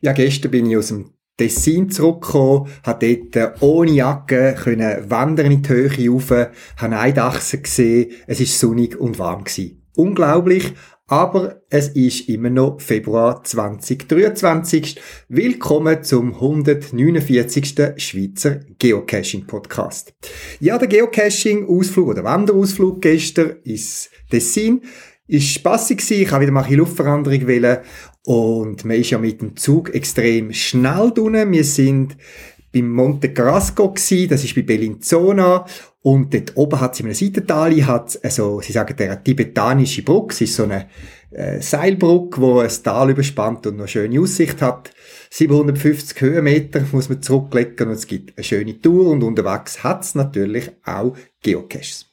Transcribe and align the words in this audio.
Ja, 0.00 0.12
gestern 0.12 0.50
bin 0.50 0.70
ich 0.70 0.76
aus 0.76 0.88
dem 0.88 1.12
Tessin 1.36 1.88
zurückgekommen, 1.88 2.68
habe 2.82 3.16
dort 3.30 3.62
ohne 3.62 3.92
Jacke 3.92 4.56
können 4.60 5.08
wandern 5.08 5.52
in 5.52 5.62
die 5.62 5.68
Höhe 5.68 6.10
rauf, 6.10 6.30
habe 6.30 6.98
eine 6.98 7.14
Dachse 7.14 7.60
gesehen, 7.60 8.10
es 8.26 8.40
war 8.40 8.46
sonnig 8.46 8.98
und 8.98 9.20
warm. 9.20 9.44
Unglaublich, 9.94 10.74
aber 11.08 11.62
es 11.70 11.88
ist 11.88 12.28
immer 12.28 12.50
noch 12.50 12.82
Februar 12.82 13.42
2023. 13.42 15.00
Willkommen 15.28 16.02
zum 16.04 16.34
149. 16.34 17.94
Schweizer 17.96 18.60
Geocaching 18.78 19.46
Podcast. 19.46 20.12
Ja, 20.60 20.76
der 20.76 20.86
Geocaching-Ausflug 20.86 22.08
oder 22.08 22.24
Wanderausflug 22.24 23.00
gestern 23.00 23.56
ins 23.64 24.10
Tessin 24.30 24.82
ist 25.26 25.48
spassig 25.48 25.98
gewesen. 25.98 26.22
Ich 26.22 26.30
habe 26.30 26.42
wieder 26.42 26.52
mal 26.52 26.64
eine 26.64 26.76
Luftveränderung 26.76 27.46
wählen 27.46 27.78
und 28.26 28.84
man 28.84 28.96
ist 28.98 29.08
ja 29.08 29.18
mit 29.18 29.40
dem 29.40 29.56
Zug 29.56 29.94
extrem 29.94 30.52
schnell 30.52 31.10
drinnen. 31.14 31.50
Wir 31.50 31.64
sind 31.64 32.18
beim 32.70 32.90
Monte 32.90 33.32
Carrasco 33.32 33.94
gsi, 33.94 34.26
das 34.26 34.44
ist 34.44 34.54
bei 34.54 34.60
Bellinzona 34.60 35.64
und 36.08 36.32
dort 36.32 36.56
oben 36.56 36.80
hat 36.80 36.94
es 36.94 37.00
in 37.00 37.06
einem 37.06 37.14
Seitental, 37.14 37.86
hat 37.86 38.18
also, 38.22 38.62
sie 38.62 38.72
sagen, 38.72 38.96
der 38.96 39.22
tibetanische 39.22 40.02
Brücke, 40.02 40.32
es 40.32 40.40
ist 40.40 40.56
so 40.56 40.62
eine 40.62 40.88
äh, 41.30 41.60
Seilbrücke, 41.60 42.40
wo 42.40 42.60
ein 42.60 42.70
Tal 42.82 43.10
überspannt 43.10 43.66
und 43.66 43.74
eine 43.74 43.88
schöne 43.88 44.18
Aussicht 44.18 44.62
hat. 44.62 44.90
750 45.28 46.18
Höhenmeter 46.18 46.82
muss 46.92 47.10
man 47.10 47.20
zurücklegen 47.20 47.88
und 47.88 47.92
es 47.92 48.06
gibt 48.06 48.38
eine 48.38 48.44
schöne 48.44 48.80
Tour 48.80 49.10
und 49.10 49.22
unterwegs 49.22 49.84
hat 49.84 50.02
es 50.02 50.14
natürlich 50.14 50.70
auch 50.82 51.14
Geocaches. 51.42 52.06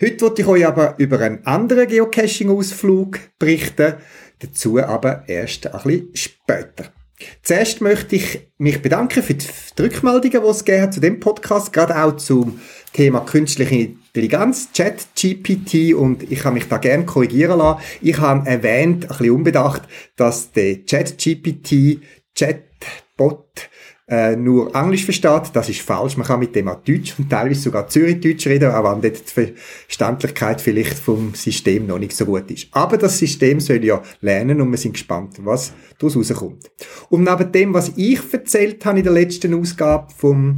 Heute 0.00 0.20
wollte 0.20 0.42
ich 0.42 0.48
euch 0.48 0.64
aber 0.64 0.94
über 0.98 1.18
einen 1.18 1.44
anderen 1.44 1.88
Geocaching-Ausflug 1.88 3.18
berichten, 3.40 3.94
dazu 4.38 4.78
aber 4.78 5.24
erst 5.28 5.66
ein 5.66 5.82
bisschen 5.82 6.10
später. 6.14 6.92
Zuerst 7.42 7.80
möchte 7.80 8.16
ich 8.16 8.40
mich 8.58 8.82
bedanken 8.82 9.22
für 9.22 9.34
die 9.34 9.46
Rückmeldungen, 9.78 10.42
die 10.42 10.48
es 10.48 10.64
gegeben 10.64 10.82
hat 10.82 10.94
zu 10.94 11.00
dem 11.00 11.20
Podcast, 11.20 11.72
gerade 11.72 12.02
auch 12.02 12.16
zum 12.16 12.60
Thema 12.92 13.20
künstliche 13.20 13.74
Intelligenz, 13.74 14.70
Chat, 14.72 15.06
GPT 15.14 15.94
und 15.94 16.30
ich 16.30 16.44
habe 16.44 16.54
mich 16.54 16.68
da 16.68 16.76
gerne 16.78 17.06
korrigieren 17.06 17.58
lassen. 17.58 17.80
Ich 18.00 18.18
habe 18.18 18.48
erwähnt, 18.48 19.04
ein 19.04 19.08
bisschen 19.08 19.30
unbedacht, 19.30 19.82
dass 20.16 20.52
der 20.52 20.84
Chat 20.84 21.16
GPT, 21.18 22.00
Chatbot, 22.36 23.70
äh, 24.12 24.36
nur 24.36 24.74
Englisch 24.74 25.06
versteht, 25.06 25.52
das 25.54 25.70
ist 25.70 25.80
falsch. 25.80 26.18
Man 26.18 26.26
kann 26.26 26.38
mit 26.38 26.54
dem 26.54 26.68
auch 26.68 26.84
Deutsch 26.84 27.14
und 27.18 27.30
teilweise 27.30 27.62
sogar 27.62 27.88
Zürichdeutsch 27.88 28.46
reden, 28.46 28.70
auch 28.70 28.84
wenn 28.84 29.00
dort 29.00 29.36
die 29.36 29.54
Verständlichkeit 29.86 30.60
vielleicht 30.60 30.98
vom 30.98 31.34
System 31.34 31.86
noch 31.86 31.98
nicht 31.98 32.14
so 32.14 32.26
gut 32.26 32.50
ist. 32.50 32.68
Aber 32.72 32.98
das 32.98 33.16
System 33.18 33.58
soll 33.58 33.82
ja 33.82 34.02
lernen 34.20 34.60
und 34.60 34.70
wir 34.70 34.76
sind 34.76 34.92
gespannt, 34.92 35.36
was 35.38 35.72
daraus 35.98 36.14
rauskommt. 36.14 36.70
Und 37.08 37.24
neben 37.24 37.52
dem, 37.52 37.72
was 37.72 37.92
ich 37.96 38.20
erzählt 38.30 38.84
habe 38.84 38.98
in 38.98 39.04
der 39.04 39.14
letzten 39.14 39.58
Ausgabe 39.58 40.12
vom 40.14 40.56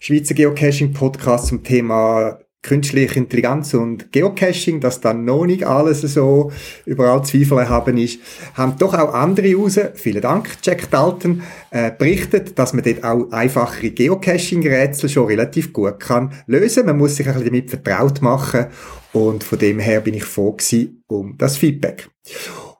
Schweizer 0.00 0.34
Geocaching 0.34 0.92
Podcast 0.92 1.46
zum 1.46 1.62
Thema 1.62 2.40
künstliche 2.62 3.18
Intelligenz 3.18 3.72
und 3.74 4.12
Geocaching, 4.12 4.80
dass 4.80 5.00
dann 5.00 5.24
noch 5.24 5.46
nicht 5.46 5.64
alles 5.64 6.00
so 6.02 6.50
überall 6.84 7.24
Zweifel 7.24 7.68
haben 7.68 7.96
ist, 7.96 8.20
haben 8.54 8.76
doch 8.78 8.94
auch 8.94 9.14
andere 9.14 9.54
raus, 9.54 9.78
vielen 9.94 10.22
Dank, 10.22 10.48
Jack 10.62 10.90
Dalton, 10.90 11.42
äh, 11.70 11.92
berichtet, 11.96 12.58
dass 12.58 12.72
man 12.72 12.84
dort 12.84 13.04
auch 13.04 13.30
einfachere 13.30 13.90
Geocaching-Rätsel 13.90 15.08
schon 15.08 15.26
relativ 15.26 15.72
gut 15.72 16.00
kann 16.00 16.32
lösen. 16.46 16.86
Man 16.86 16.98
muss 16.98 17.16
sich 17.16 17.26
ein 17.28 17.34
bisschen 17.34 17.48
damit 17.48 17.70
vertraut 17.70 18.22
machen 18.22 18.66
und 19.12 19.44
von 19.44 19.58
dem 19.58 19.78
her 19.78 20.00
bin 20.00 20.14
ich 20.14 20.24
froh 20.24 20.52
gewesen 20.52 21.02
um 21.06 21.36
das 21.38 21.56
Feedback. 21.56 22.08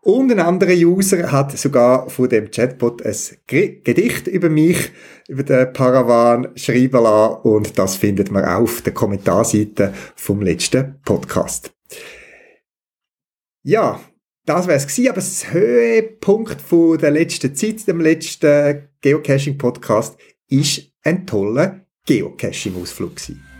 Und 0.03 0.31
ein 0.31 0.39
anderer 0.39 0.75
User 0.75 1.33
hat 1.33 1.57
sogar 1.59 2.09
von 2.09 2.29
dem 2.29 2.51
Chatbot 2.51 3.05
ein 3.05 3.17
Gedicht 3.47 4.27
über 4.29 4.49
mich, 4.49 4.93
über 5.29 5.43
den 5.43 5.73
Paravan 5.73 6.49
schreiben 6.55 7.03
lassen 7.03 7.43
und 7.43 7.79
das 7.79 7.97
findet 7.97 8.31
man 8.31 8.45
auch 8.45 8.63
auf 8.63 8.83
der 8.83 8.95
Kommentarseite 8.95 9.93
vom 10.15 10.41
letzten 10.41 11.01
Podcast. 11.05 11.73
Ja, 13.65 14.01
das 14.47 14.67
wäre 14.67 14.79
es 14.79 14.99
aber 15.01 15.17
das 15.17 15.53
Höhepunkt 15.53 16.61
von 16.61 16.97
der 16.97 17.11
letzten 17.11 17.55
Zeit, 17.55 17.87
dem 17.87 18.01
letzten 18.01 18.89
Geocaching-Podcast, 19.03 20.17
ist 20.49 20.91
ein 21.03 21.27
toller 21.27 21.85
Geocaching-Ausflug 22.07 23.17
gewesen. 23.17 23.58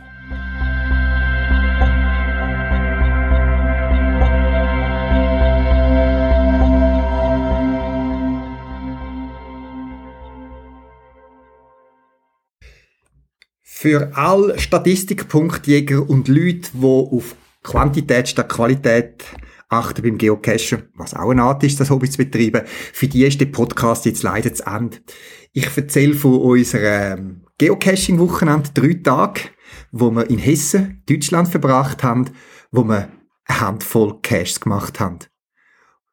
Für 13.81 14.11
alle 14.17 14.59
Statistikpunktjäger 14.59 16.11
und 16.11 16.27
Leute, 16.27 16.71
die 16.75 16.85
auf 16.85 17.37
Quantität 17.63 18.29
statt 18.29 18.49
Qualität 18.49 19.25
achten 19.69 20.03
beim 20.03 20.19
Geocachen, 20.19 20.89
was 20.97 21.15
auch 21.15 21.31
eine 21.31 21.45
Art 21.45 21.63
ist, 21.63 21.79
das 21.79 21.89
Hobby 21.89 22.11
zu 22.11 22.19
betreiben, 22.19 22.67
für 22.67 23.07
die 23.07 23.25
ist 23.25 23.41
der 23.41 23.47
Podcast 23.47 24.05
jetzt 24.05 24.25
leider 24.25 24.53
zu 24.53 24.67
Ende. 24.67 24.97
Ich 25.53 25.77
erzähle 25.77 26.15
von 26.15 26.41
unserem 26.41 27.43
Geocaching-Wochenende 27.59 28.71
drei 28.75 28.95
Tage, 28.95 29.43
wo 29.93 30.11
wir 30.11 30.29
in 30.29 30.39
Hessen, 30.39 31.05
Deutschland 31.09 31.47
verbracht 31.47 32.03
haben, 32.03 32.31
wo 32.73 32.83
wir 32.83 33.09
eine 33.45 33.61
Handvoll 33.61 34.21
Caches 34.23 34.59
gemacht 34.59 34.99
haben. 34.99 35.21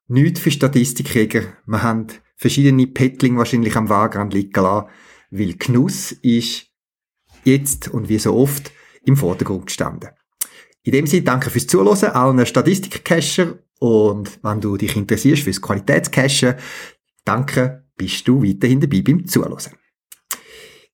Nicht 0.07 0.37
für 0.37 0.51
Statistikjäger. 0.51 1.41
Wir 1.65 1.81
haben 1.81 2.05
verschiedene 2.35 2.85
Pettling 2.85 3.37
wahrscheinlich 3.37 3.75
am 3.75 3.89
Wagrand 3.89 4.35
liegen 4.35 4.53
lassen, 4.53 4.87
weil 5.31 5.55
Genuss 5.55 6.11
ist 6.11 6.67
jetzt 7.45 7.88
und 7.88 8.09
wie 8.09 8.19
so 8.19 8.35
oft 8.35 8.72
im 9.06 9.17
Vordergrund 9.17 9.67
gestanden. 9.67 10.09
In 10.83 10.91
dem 10.91 11.07
Sinne 11.07 11.23
danke 11.23 11.50
fürs 11.50 11.67
Zuhören, 11.67 12.11
allen 12.11 12.45
Statistikcacher 12.45 13.59
und 13.79 14.39
wenn 14.44 14.61
du 14.61 14.78
dich 14.78 14.95
interessierst 14.95 15.44
fürs 15.44 15.61
Qualitätscachen, 15.61 16.56
danke, 17.23 17.85
bist 17.97 18.28
du 18.28 18.44
weiterhin 18.44 18.79
dabei 18.79 19.01
beim 19.01 19.25
Zuhören. 19.25 19.73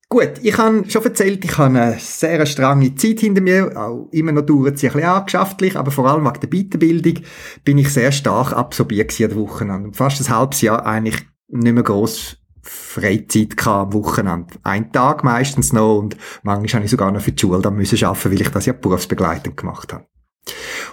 Gut, 0.08 0.34
ich 0.42 0.58
habe 0.58 0.90
schon 0.90 1.06
erzählt, 1.06 1.46
ich 1.46 1.58
habe 1.58 1.80
eine 1.80 1.98
sehr 1.98 2.46
strange 2.46 2.96
Zeit 2.96 3.22
hinter 3.22 3.40
mir, 3.40 3.72
auch 3.78 4.10
immer 4.12 4.34
noch 4.34 4.42
dauert 4.42 4.78
sie 4.78 4.88
ein 4.88 4.94
bisschen 4.94 5.10
angeschaftlich, 5.10 5.78
aber 5.78 5.92
vor 5.92 6.06
allem 6.06 6.26
wegen 6.26 6.40
der 6.42 6.50
Weiterbildung 6.50 7.24
bin 7.64 7.78
ich 7.78 7.90
sehr 7.90 8.12
stark 8.12 8.52
absorbiert 8.52 9.12
an 9.22 9.30
der 9.30 9.38
Woche. 9.38 9.90
Fast 9.94 10.20
ein 10.22 10.38
halbes 10.38 10.62
Jahr 10.62 10.86
eigentlich 10.86 11.26
nicht 11.48 11.74
mehr 11.74 11.84
gross 11.84 12.41
Freizeit 12.62 13.68
am 13.68 13.94
Wochenende. 13.94 14.54
Ein 14.64 14.92
Tag 14.92 15.24
meistens 15.24 15.74
noch 15.74 15.98
und 15.98 16.18
manchmal 16.44 16.74
habe 16.74 16.86
ich 16.86 16.92
sogar 16.92 17.12
noch 17.12 17.22
für 17.22 17.32
die 17.32 17.42
Schule 17.42 17.62
dann 17.62 17.76
müssen 17.76 18.04
arbeiten, 18.04 18.32
weil 18.32 18.42
ich 18.42 18.50
das 18.50 18.66
ja 18.66 18.74
berufsbegleitend 18.74 19.58
gemacht 19.58 19.94
habe. 19.94 20.06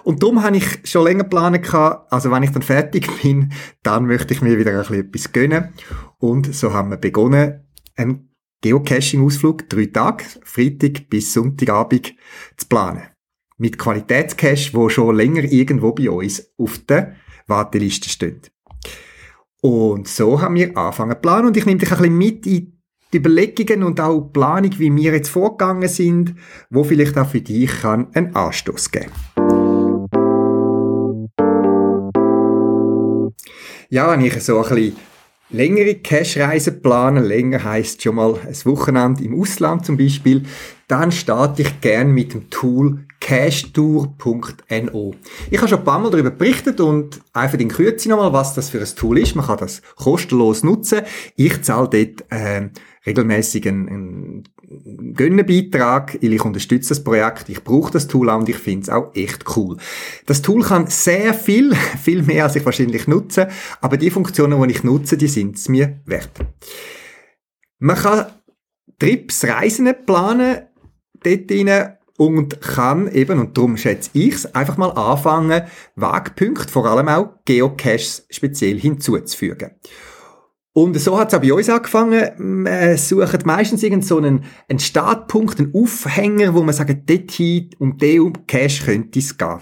Und 0.05 0.23
darum 0.23 0.43
habe 0.43 0.57
ich 0.57 0.81
schon 0.85 1.05
länger 1.05 1.25
geplant 1.25 1.75
also 1.75 2.31
wenn 2.31 2.43
ich 2.43 2.51
dann 2.51 2.63
fertig 2.63 3.09
bin, 3.23 3.53
dann 3.83 4.07
möchte 4.07 4.35
ich 4.35 4.43
mir 4.43 4.59
wieder 4.59 4.73
ein 4.73 4.79
bisschen 4.79 5.07
etwas 5.07 5.33
gönnen. 5.33 5.75
Und 6.19 6.55
so 6.55 6.73
haben 6.73 6.91
wir 6.91 6.97
begonnen, 6.97 7.65
einen 7.97 8.29
Geocaching-Ausflug, 8.63 9.69
drei 9.69 9.87
Tage, 9.87 10.25
Freitag 10.43 11.09
bis 11.09 11.33
Sonntagabend, 11.33 12.15
zu 12.57 12.67
planen. 12.67 13.05
Mit 13.57 13.79
Qualitätscache, 13.79 14.71
wo 14.73 14.89
schon 14.89 15.17
länger 15.17 15.45
irgendwo 15.45 15.93
bei 15.93 16.11
uns 16.11 16.53
auf 16.59 16.79
der 16.79 17.17
Warteliste 17.47 18.09
steht. 18.09 18.53
Und 19.61 20.07
so 20.07 20.41
haben 20.41 20.55
wir 20.55 20.77
angefangen 20.77 21.17
zu 21.17 21.21
planen. 21.21 21.49
Und 21.49 21.57
ich 21.57 21.67
nehme 21.67 21.81
dich 21.81 21.91
ein 21.91 21.99
bisschen 21.99 22.17
mit 22.17 22.47
in 22.47 22.79
die 23.13 23.19
Überlegungen 23.19 23.83
und 23.83 24.01
auch 24.01 24.21
die 24.21 24.33
Planung, 24.33 24.71
wie 24.79 24.95
wir 24.95 25.13
jetzt 25.15 25.31
vorgegangen 25.31 25.89
sind, 25.89 26.35
wo 26.71 26.85
vielleicht 26.85 27.19
auch 27.19 27.29
für 27.29 27.41
dich 27.41 27.81
kann 27.81 28.09
einen 28.15 28.37
Anstoß 28.37 28.91
geben. 28.91 29.11
Ja, 33.91 34.13
wenn 34.13 34.21
ich 34.21 34.41
so 34.43 34.63
ein 34.63 34.69
bisschen 34.69 34.97
längere 35.51 35.95
Cash-Reisen 35.95 36.83
plane, 36.83 37.21
länger 37.21 37.65
heisst 37.65 38.03
schon 38.03 38.17
mal 38.17 38.35
ein 38.35 38.65
Wochenende 38.65 39.25
im 39.25 39.41
Ausland 39.41 39.87
zum 39.87 39.97
Beispiel, 39.97 40.43
dann 40.89 41.13
starte 41.13 41.63
ich 41.63 41.81
gern 41.81 42.11
mit 42.13 42.35
dem 42.35 42.51
Tool 42.51 43.05
cashtour.no. 43.21 45.15
Ich 45.51 45.59
habe 45.59 45.69
schon 45.69 45.79
ein 45.79 45.85
paar 45.85 45.99
Mal 45.99 46.11
darüber 46.11 46.31
berichtet 46.31 46.81
und 46.81 47.21
einfach 47.35 47.59
in 47.59 47.69
Kürze 47.69 48.09
nochmal, 48.09 48.33
was 48.33 48.55
das 48.55 48.71
für 48.71 48.81
ein 48.81 48.87
Tool 48.97 49.19
ist. 49.19 49.37
Man 49.37 49.45
kann 49.47 49.59
das 49.59 49.83
kostenlos 49.97 50.63
nutzen. 50.63 51.03
Ich 51.37 51.63
zahle 51.63 51.91
dort 51.91 52.25
äh, 52.31 52.71
regelmäßig 53.07 53.69
einen, 53.69 53.89
einen 53.89 55.15
Gönnenbeitrag, 55.15 56.19
weil 56.23 56.33
ich 56.33 56.45
unterstütze 56.45 56.91
das 56.91 57.05
Projekt, 57.05 57.49
ich 57.49 57.65
brauche 57.65 57.93
das 57.93 58.07
Tool 58.07 58.31
auch 58.31 58.39
und 58.39 58.49
ich 58.49 58.57
finde 58.57 58.83
es 58.83 58.89
auch 58.89 59.15
echt 59.15 59.45
cool. 59.57 59.77
Das 60.27 60.41
Tool 60.41 60.63
kann 60.63 60.87
sehr 60.87 61.35
viel, 61.35 61.75
viel 62.03 62.23
mehr 62.23 62.45
als 62.45 62.57
ich 62.57 62.65
wahrscheinlich 62.65 63.07
nutze, 63.07 63.49
aber 63.81 63.99
die 63.99 64.11
Funktionen, 64.11 64.63
die 64.63 64.75
ich 64.75 64.85
nutze, 64.85 65.19
die 65.19 65.29
sind 65.29 65.57
es 65.57 65.69
mir 65.69 66.01
wert. 66.07 66.31
Man 67.79 67.97
kann 67.97 68.27
Trips, 68.99 69.45
Reisen 69.45 69.89
planen 70.05 70.68
dort 71.23 71.51
rein 71.51 71.97
und 72.19 72.61
kann 72.61 73.11
eben, 73.13 73.39
und 73.39 73.57
darum 73.57 73.77
schätze 73.77 74.11
ich 74.13 74.35
es, 74.35 74.55
einfach 74.55 74.77
mal 74.77 74.91
anfangen, 74.91 75.63
Wegpunkte, 75.95 76.69
vor 76.69 76.87
allem 76.87 77.09
auch 77.09 77.35
Geocaches 77.45 78.27
speziell 78.29 78.79
hinzuzufügen. 78.79 79.71
Und 80.73 80.99
so 81.01 81.19
hat 81.19 81.29
es 81.29 81.35
auch 81.35 81.43
bei 81.43 81.53
uns 81.53 81.69
angefangen. 81.69 82.65
Wir 82.65 82.97
suchen 82.99 83.41
meistens 83.45 83.83
irgend 83.83 84.05
so 84.05 84.19
einen, 84.19 84.45
Startpunkt, 84.79 85.59
einen 85.59 85.75
Aufhänger, 85.75 86.55
wo 86.55 86.63
man 86.63 86.75
sagt, 86.75 87.09
dorthin 87.09 87.71
um 87.79 87.99
den 87.99 88.47
Cache 88.47 88.85
könnte 88.85 89.19
es 89.19 89.37
gehen. 89.37 89.61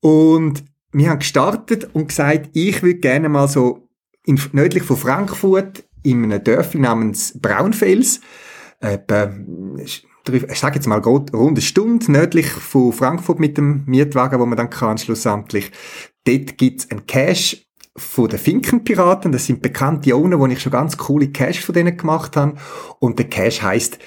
Und 0.00 0.64
wir 0.92 1.10
haben 1.10 1.20
gestartet 1.20 1.88
und 1.94 2.08
gesagt, 2.08 2.50
ich 2.52 2.82
würde 2.82 3.00
gerne 3.00 3.28
mal 3.28 3.48
so 3.48 3.88
in, 4.24 4.40
nördlich 4.52 4.82
von 4.82 4.96
Frankfurt 4.96 5.84
in 6.02 6.24
einem 6.24 6.42
Dörfli 6.42 6.80
namens 6.80 7.38
Braunfels, 7.40 8.20
etwa, 8.80 9.32
ich 10.28 10.58
sage 10.58 10.76
jetzt 10.76 10.86
mal 10.86 11.00
rund 11.00 11.34
eine 11.34 11.60
Stunde 11.60 12.10
nördlich 12.10 12.46
von 12.46 12.92
Frankfurt 12.92 13.40
mit 13.40 13.56
dem 13.58 13.84
Mietwagen, 13.86 14.38
wo 14.38 14.46
man 14.46 14.56
dann 14.56 14.70
kann 14.70 14.98
schlussendlich. 14.98 15.70
Dort 16.24 16.56
gibt's 16.58 16.90
einen 16.90 17.06
Cache, 17.06 17.58
von 17.96 18.28
den 18.28 18.38
Finkenpiraten. 18.38 19.32
Das 19.32 19.46
sind 19.46 19.62
bekannte 19.62 20.14
Owner, 20.14 20.38
wo 20.38 20.46
ich 20.46 20.60
schon 20.60 20.72
ganz 20.72 20.96
coole 20.96 21.28
Cash 21.28 21.60
von 21.60 21.74
denen 21.74 21.96
gemacht 21.96 22.36
habe. 22.36 22.54
Und 22.98 23.18
der 23.18 23.28
Cash 23.28 23.62
heißt 23.62 23.98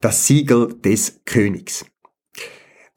das 0.00 0.26
Siegel 0.26 0.74
des 0.80 1.20
Königs. 1.24 1.84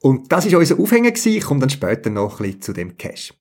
Und 0.00 0.30
das 0.32 0.46
ist 0.46 0.54
unser 0.54 0.78
Aufhänger 0.78 1.10
gewesen. 1.10 1.36
Ich 1.36 1.44
komme 1.44 1.60
dann 1.60 1.70
später 1.70 2.10
noch 2.10 2.40
ein 2.40 2.46
bisschen 2.46 2.62
zu 2.62 2.72
dem 2.72 2.96
Cash. 2.96 3.34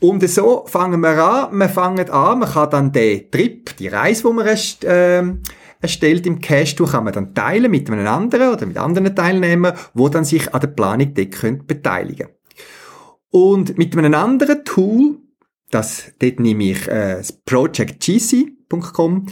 Und 0.00 0.28
so 0.28 0.64
fangen 0.66 1.00
wir 1.00 1.22
an. 1.22 1.56
Wir 1.56 1.68
fangen 1.68 2.10
an. 2.10 2.40
Man 2.40 2.50
kann 2.50 2.70
dann 2.70 2.92
den 2.92 3.30
Trip, 3.30 3.76
die 3.76 3.88
Reise, 3.88 4.28
die 4.28 4.32
man 4.32 4.46
erst, 4.46 4.84
äh, 4.84 5.22
erstellt 5.80 6.26
im 6.26 6.40
Cash, 6.40 6.76
kann 6.76 7.04
man 7.04 7.12
dann 7.12 7.34
teilen 7.34 7.70
mit 7.70 7.90
einem 7.90 8.06
anderen 8.06 8.52
oder 8.52 8.66
mit 8.66 8.76
anderen 8.76 9.14
Teilnehmern, 9.14 9.76
wo 9.94 10.08
dann 10.08 10.24
sich 10.24 10.52
an 10.52 10.60
der 10.60 10.68
Planung 10.68 11.14
dort 11.14 11.66
beteiligen 11.66 12.28
Und 13.30 13.78
mit 13.78 13.96
einem 13.96 14.14
anderen 14.14 14.64
Tool 14.64 15.18
das, 15.70 16.12
dort 16.18 16.40
nehme 16.40 16.64
ich 16.64 16.88
äh, 16.88 17.16
das 17.16 17.32
projectgc.com, 17.32 19.26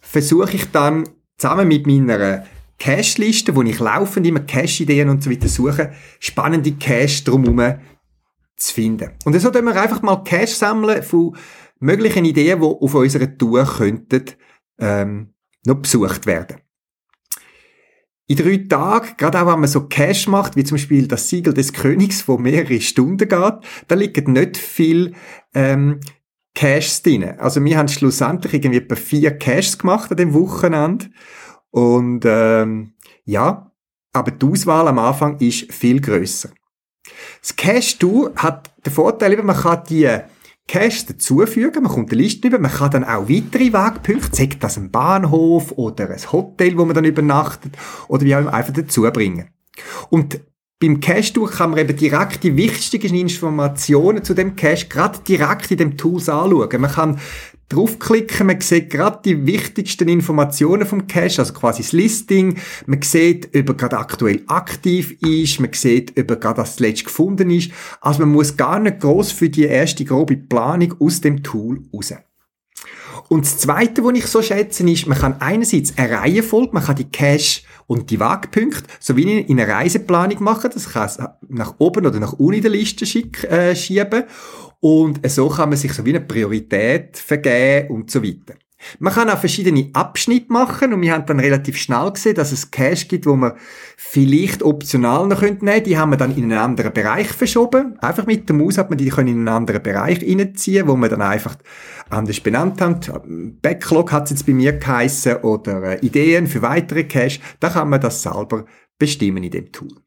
versuche 0.00 0.56
ich 0.56 0.70
dann 0.70 1.08
zusammen 1.38 1.68
mit 1.68 1.86
meiner 1.86 2.44
Cache-Liste, 2.78 3.54
wo 3.56 3.62
ich 3.62 3.78
laufend 3.78 4.26
immer 4.26 4.40
Cache-Ideen 4.40 5.08
und 5.08 5.22
so 5.22 5.30
weiter 5.30 5.48
suche, 5.48 5.92
spannende 6.18 6.72
Cache 6.72 7.24
drumherum 7.24 7.78
zu 8.56 8.74
finden. 8.74 9.10
Und 9.24 9.38
so 9.40 9.50
tun 9.50 9.64
wir 9.64 9.80
einfach 9.80 10.02
mal 10.02 10.22
Cache 10.22 10.46
sammeln 10.48 11.02
von 11.02 11.36
möglichen 11.80 12.24
Ideen, 12.24 12.60
die 12.60 12.66
auf 12.66 12.94
unserer 12.94 13.36
Tour 13.36 13.64
könnten 13.64 14.24
ähm, 14.78 15.33
noch 15.64 15.76
besucht 15.76 16.26
werden 16.26 16.58
in 18.26 18.36
drei 18.36 18.56
Tagen, 18.68 19.16
gerade 19.16 19.40
auch 19.42 19.52
wenn 19.52 19.60
man 19.60 19.68
so 19.68 19.86
Cash 19.86 20.28
macht, 20.28 20.56
wie 20.56 20.64
zum 20.64 20.76
Beispiel 20.76 21.06
das 21.06 21.28
Siegel 21.28 21.52
des 21.52 21.72
Königs, 21.72 22.26
wo 22.26 22.38
mehrere 22.38 22.80
Stunden 22.80 23.18
geht, 23.18 23.30
da 23.30 23.94
liegen 23.94 24.32
nicht 24.32 24.56
viel 24.56 25.14
ähm, 25.52 26.00
Caches 26.54 27.02
drin. 27.02 27.24
Also 27.38 27.62
wir 27.62 27.76
haben 27.76 27.88
schlussendlich 27.88 28.54
irgendwie 28.54 28.78
etwa 28.78 28.96
vier 28.96 29.36
Caches 29.36 29.76
gemacht 29.76 30.10
an 30.10 30.16
dem 30.16 30.32
Wochenende. 30.32 31.10
Und 31.70 32.22
ähm, 32.24 32.94
ja, 33.24 33.72
aber 34.12 34.30
die 34.30 34.46
Auswahl 34.46 34.88
am 34.88 34.98
Anfang 34.98 35.38
ist 35.40 35.72
viel 35.72 36.00
größer. 36.00 36.50
Das 37.40 37.56
Cache 37.56 37.98
Tour 37.98 38.32
hat 38.36 38.70
den 38.86 38.92
Vorteil, 38.92 39.42
man 39.42 39.56
kann 39.56 39.82
die 39.88 40.08
Cash 40.66 41.06
dazufügen, 41.06 41.82
man 41.82 41.92
kommt 41.92 42.10
eine 42.10 42.22
Liste 42.22 42.48
über, 42.48 42.58
man 42.58 42.72
kann 42.72 42.90
dann 42.90 43.04
auch 43.04 43.28
weitere 43.28 43.72
Wegpunkte, 43.72 44.30
sei 44.32 44.48
das 44.58 44.78
ein 44.78 44.90
Bahnhof 44.90 45.72
oder 45.72 46.10
ein 46.10 46.32
Hotel, 46.32 46.78
wo 46.78 46.84
man 46.84 46.94
dann 46.94 47.04
übernachtet, 47.04 47.76
oder 48.08 48.24
wie 48.24 48.34
auch 48.34 48.40
immer, 48.40 48.54
einfach 48.54 48.72
dazu 48.72 49.02
bringen. 49.02 49.50
Und 50.08 50.40
beim 50.80 51.00
Cache-Tour 51.00 51.50
kann 51.50 51.70
man 51.70 51.80
eben 51.80 51.96
direkt 51.96 52.42
die 52.42 52.56
wichtigsten 52.56 53.14
Informationen 53.14 54.24
zu 54.24 54.34
dem 54.34 54.56
Cache 54.56 54.86
gerade 54.86 55.18
direkt 55.20 55.70
in 55.70 55.78
dem 55.78 55.96
Tools 55.96 56.28
anschauen. 56.28 56.80
Man 56.80 56.90
kann 56.90 57.20
draufklicken, 57.74 58.46
man 58.46 58.60
sieht 58.60 58.90
gerade 58.90 59.20
die 59.24 59.46
wichtigsten 59.46 60.08
Informationen 60.08 60.86
vom 60.86 61.06
Cache, 61.06 61.40
also 61.40 61.52
quasi 61.52 61.82
das 61.82 61.92
Listing, 61.92 62.58
man 62.86 63.02
sieht, 63.02 63.46
ob 63.46 63.68
er 63.68 63.74
gerade 63.74 63.98
aktuell 63.98 64.42
aktiv 64.46 65.16
ist, 65.20 65.60
man 65.60 65.72
sieht, 65.72 66.18
ob 66.18 66.30
er 66.30 66.36
gerade 66.36 66.60
das 66.60 66.78
letzte 66.80 67.04
gefunden 67.04 67.50
ist. 67.50 67.70
Also 68.00 68.20
man 68.20 68.30
muss 68.30 68.56
gar 68.56 68.78
nicht 68.78 69.00
groß 69.00 69.32
für 69.32 69.48
die 69.48 69.64
erste 69.64 70.04
grobe 70.04 70.36
Planung 70.36 70.94
aus 71.00 71.20
dem 71.20 71.42
Tool 71.42 71.82
raus. 71.92 72.14
Und 73.28 73.44
das 73.44 73.58
Zweite, 73.58 74.04
was 74.04 74.16
ich 74.16 74.26
so 74.26 74.42
schätze, 74.42 74.88
ist, 74.88 75.06
man 75.06 75.18
kann 75.18 75.40
einerseits 75.40 75.96
eine 75.96 76.10
Reihenfolge, 76.10 76.72
man 76.72 76.84
kann 76.84 76.96
die 76.96 77.10
Cache 77.10 77.62
und 77.86 78.10
die 78.10 78.20
Wagpunkte, 78.20 78.84
so 79.00 79.16
wie 79.16 79.40
in 79.40 79.60
einer 79.60 79.72
Reiseplanung 79.72 80.42
machen, 80.42 80.70
das 80.72 80.90
kann 80.90 81.06
es 81.06 81.18
nach 81.48 81.74
oben 81.78 82.06
oder 82.06 82.20
nach 82.20 82.34
unten 82.34 82.54
in 82.54 82.62
der 82.62 82.70
Liste 82.70 83.06
schick, 83.06 83.44
äh, 83.44 83.74
schieben. 83.74 84.24
Und 84.84 85.26
so 85.30 85.48
kann 85.48 85.70
man 85.70 85.78
sich 85.78 85.94
so 85.94 86.04
wie 86.04 86.10
eine 86.10 86.20
Priorität 86.20 87.16
vergeben 87.16 87.88
und 87.88 88.10
so 88.10 88.22
weiter. 88.22 88.52
Man 88.98 89.14
kann 89.14 89.30
auch 89.30 89.38
verschiedene 89.38 89.88
Abschnitte 89.94 90.52
machen 90.52 90.92
und 90.92 91.00
wir 91.00 91.14
haben 91.14 91.24
dann 91.24 91.40
relativ 91.40 91.78
schnell 91.78 92.10
gesehen, 92.12 92.34
dass 92.34 92.52
es 92.52 92.70
Cash 92.70 93.08
gibt, 93.08 93.24
wo 93.24 93.34
man 93.34 93.54
vielleicht 93.96 94.62
optional 94.62 95.26
noch 95.26 95.40
nehmen 95.40 95.58
könnte. 95.60 95.80
Die 95.80 95.96
haben 95.96 96.10
wir 96.10 96.18
dann 96.18 96.36
in 96.36 96.44
einen 96.44 96.58
anderen 96.58 96.92
Bereich 96.92 97.28
verschoben. 97.28 97.98
Einfach 98.00 98.26
mit 98.26 98.46
der 98.46 98.56
Maus 98.56 98.76
hat 98.76 98.90
man 98.90 98.98
die 98.98 99.08
können 99.08 99.28
in 99.28 99.38
einen 99.38 99.48
anderen 99.48 99.82
Bereich 99.82 100.20
reinziehen, 100.20 100.86
wo 100.86 100.96
wir 100.96 101.08
dann 101.08 101.22
einfach 101.22 101.56
anders 102.10 102.40
benannt 102.40 102.82
haben. 102.82 103.58
Backlog 103.62 104.12
hat 104.12 104.24
es 104.24 104.32
jetzt 104.32 104.46
bei 104.46 104.52
mir 104.52 104.74
geheissen 104.74 105.36
oder 105.36 105.82
äh, 105.82 106.06
Ideen 106.06 106.46
für 106.46 106.60
weitere 106.60 107.04
Cash. 107.04 107.40
Da 107.58 107.70
kann 107.70 107.88
man 107.88 108.02
das 108.02 108.22
selber 108.22 108.66
bestimmen 108.98 109.44
in 109.44 109.50
dem 109.50 109.72
Tool. 109.72 110.03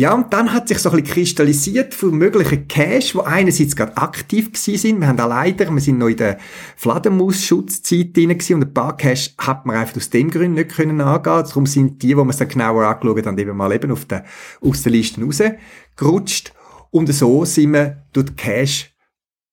Ja, 0.00 0.14
und 0.14 0.32
dann 0.32 0.54
hat 0.54 0.66
sich 0.66 0.78
so 0.78 0.88
ein 0.88 1.02
bisschen 1.02 1.12
kristallisiert 1.12 1.92
für 1.92 2.06
mögliche 2.06 2.62
Cash, 2.64 3.12
die 3.12 3.20
einerseits 3.20 3.76
gerade 3.76 3.98
aktiv 3.98 4.46
gewesen 4.46 4.78
sind. 4.78 4.98
Wir 4.98 5.08
haben 5.08 5.18
da 5.18 5.26
leider, 5.26 5.70
wir 5.70 5.80
sind 5.82 5.98
noch 5.98 6.08
in 6.08 6.16
der 6.16 6.38
Fledermaus-Schutzzeit 6.76 8.16
drin 8.16 8.30
gewesen 8.30 8.54
und 8.54 8.62
ein 8.62 8.72
paar 8.72 8.96
Cash 8.96 9.34
hat 9.36 9.66
man 9.66 9.76
einfach 9.76 9.98
aus 9.98 10.08
dem 10.08 10.30
Grund 10.30 10.54
nicht 10.54 10.70
können 10.70 11.02
angehen. 11.02 11.44
Darum 11.46 11.66
sind 11.66 12.02
die, 12.02 12.06
die 12.06 12.14
man 12.14 12.30
es 12.30 12.38
dann 12.38 12.48
genauer 12.48 12.86
angeschaut 12.86 13.26
dann 13.26 13.36
eben 13.36 13.54
mal 13.54 13.74
eben 13.74 13.92
auf 13.92 14.06
der, 14.06 14.24
aus 14.62 14.82
der 14.82 14.92
Liste 14.92 15.20
rausgerutscht. 15.22 16.54
Und 16.90 17.12
so 17.12 17.44
sind 17.44 17.74
wir 17.74 18.02
durch 18.14 18.30
die 18.30 18.36
Cash 18.36 18.94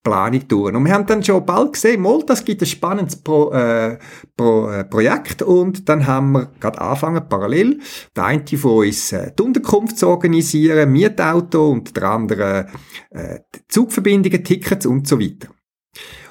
Planung 0.02 0.46
durch. 0.48 0.74
Und 0.74 0.84
wir 0.84 0.92
haben 0.92 1.06
dann 1.06 1.22
schon 1.22 1.44
bald 1.44 1.74
gesehen, 1.74 2.02
mal, 2.02 2.22
das 2.24 2.44
gibt 2.44 2.62
ein 2.62 2.66
spannendes 2.66 3.16
Pro, 3.16 3.50
äh, 3.52 3.98
Pro, 4.36 4.68
äh, 4.68 4.84
Projekt 4.84 5.42
und 5.42 5.88
dann 5.88 6.06
haben 6.06 6.32
wir 6.32 6.50
gerade 6.60 6.80
angefangen, 6.80 7.28
parallel, 7.28 7.80
der 8.16 8.24
eine 8.24 8.46
von 8.56 8.86
uns 8.86 9.12
äh, 9.12 9.32
die 9.36 9.42
Unterkunft 9.42 9.98
zu 9.98 10.08
organisieren, 10.08 10.92
Mietauto 10.92 11.70
und 11.70 11.96
der 11.96 12.04
andere 12.04 12.66
äh, 13.10 13.40
Zugverbindungen, 13.68 14.44
Tickets 14.44 14.86
und 14.86 15.06
so 15.06 15.20
weiter. 15.20 15.48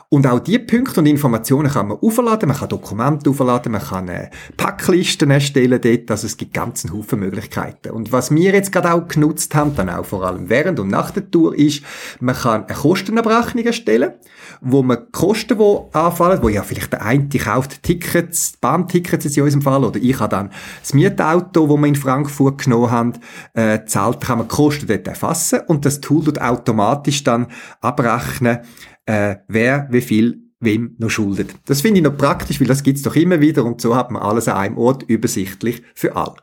Und 0.09 0.25
auch 0.25 0.39
diese 0.39 0.59
Punkte 0.59 1.01
und 1.01 1.05
Informationen 1.05 1.69
kann 1.69 1.89
man 1.89 1.97
aufladen, 1.97 2.47
man 2.47 2.57
kann 2.57 2.69
Dokumente 2.69 3.29
aufladen, 3.29 3.73
man 3.73 3.81
kann 3.81 4.07
äh, 4.07 4.29
Packlisten 4.55 5.31
erstellen 5.31 5.81
dort, 5.81 6.09
also 6.09 6.27
es 6.27 6.37
gibt 6.37 6.53
ganz 6.53 6.85
einen 6.85 6.93
Haufen 6.93 7.19
Möglichkeiten. 7.19 7.89
Und 7.89 8.13
was 8.13 8.31
wir 8.31 8.53
jetzt 8.53 8.71
gerade 8.71 8.93
auch 8.93 9.05
genutzt 9.05 9.53
haben, 9.53 9.75
dann 9.75 9.89
auch 9.89 10.05
vor 10.05 10.25
allem 10.25 10.47
während 10.47 10.79
und 10.79 10.87
nach 10.87 11.11
der 11.11 11.29
Tour, 11.29 11.53
ist, 11.57 11.83
man 12.21 12.35
kann 12.35 12.67
eine 12.67 12.77
Kostenabrechnung 12.77 13.65
erstellen, 13.65 14.13
wo 14.61 14.81
man 14.81 15.11
Kosten, 15.11 15.57
die 15.57 15.77
anfallen, 15.91 16.41
wo 16.41 16.47
ja 16.47 16.63
vielleicht 16.63 16.93
der 16.93 17.03
eine 17.03 17.27
kauft 17.27 17.83
Tickets, 17.83 18.53
Bahntickets 18.61 19.35
in 19.35 19.43
unserem 19.43 19.61
Fall, 19.61 19.83
oder 19.83 19.99
ich 19.99 20.17
habe 20.21 20.29
dann 20.29 20.51
das 20.79 20.93
Mietauto, 20.93 21.67
das 21.67 21.77
wir 21.77 21.85
in 21.85 21.95
Frankfurt 21.95 22.63
genommen 22.63 22.91
haben, 22.91 23.13
äh, 23.55 23.83
zahlt, 23.85 24.21
kann 24.21 24.37
man 24.37 24.47
Kosten 24.47 24.87
dort 24.87 25.05
erfassen 25.05 25.59
und 25.67 25.83
das 25.83 25.99
Tool 25.99 26.23
tut 26.23 26.39
automatisch 26.39 27.25
dann 27.25 27.47
abrechnen, 27.81 28.59
äh, 29.07 29.37
wer 29.47 29.87
wie 29.89 30.01
viel 30.01 30.43
wem 30.59 30.95
noch 30.97 31.09
schuldet. 31.09 31.53
Das 31.65 31.81
finde 31.81 31.99
ich 31.99 32.03
noch 32.03 32.17
praktisch, 32.17 32.59
weil 32.59 32.67
das 32.67 32.83
gibt's 32.83 33.03
doch 33.03 33.15
immer 33.15 33.41
wieder 33.41 33.65
und 33.65 33.81
so 33.81 33.95
hat 33.95 34.11
man 34.11 34.21
alles 34.21 34.47
an 34.47 34.57
einem 34.57 34.77
Ort 34.77 35.03
übersichtlich 35.03 35.83
für 35.93 36.15
alle. 36.15 36.35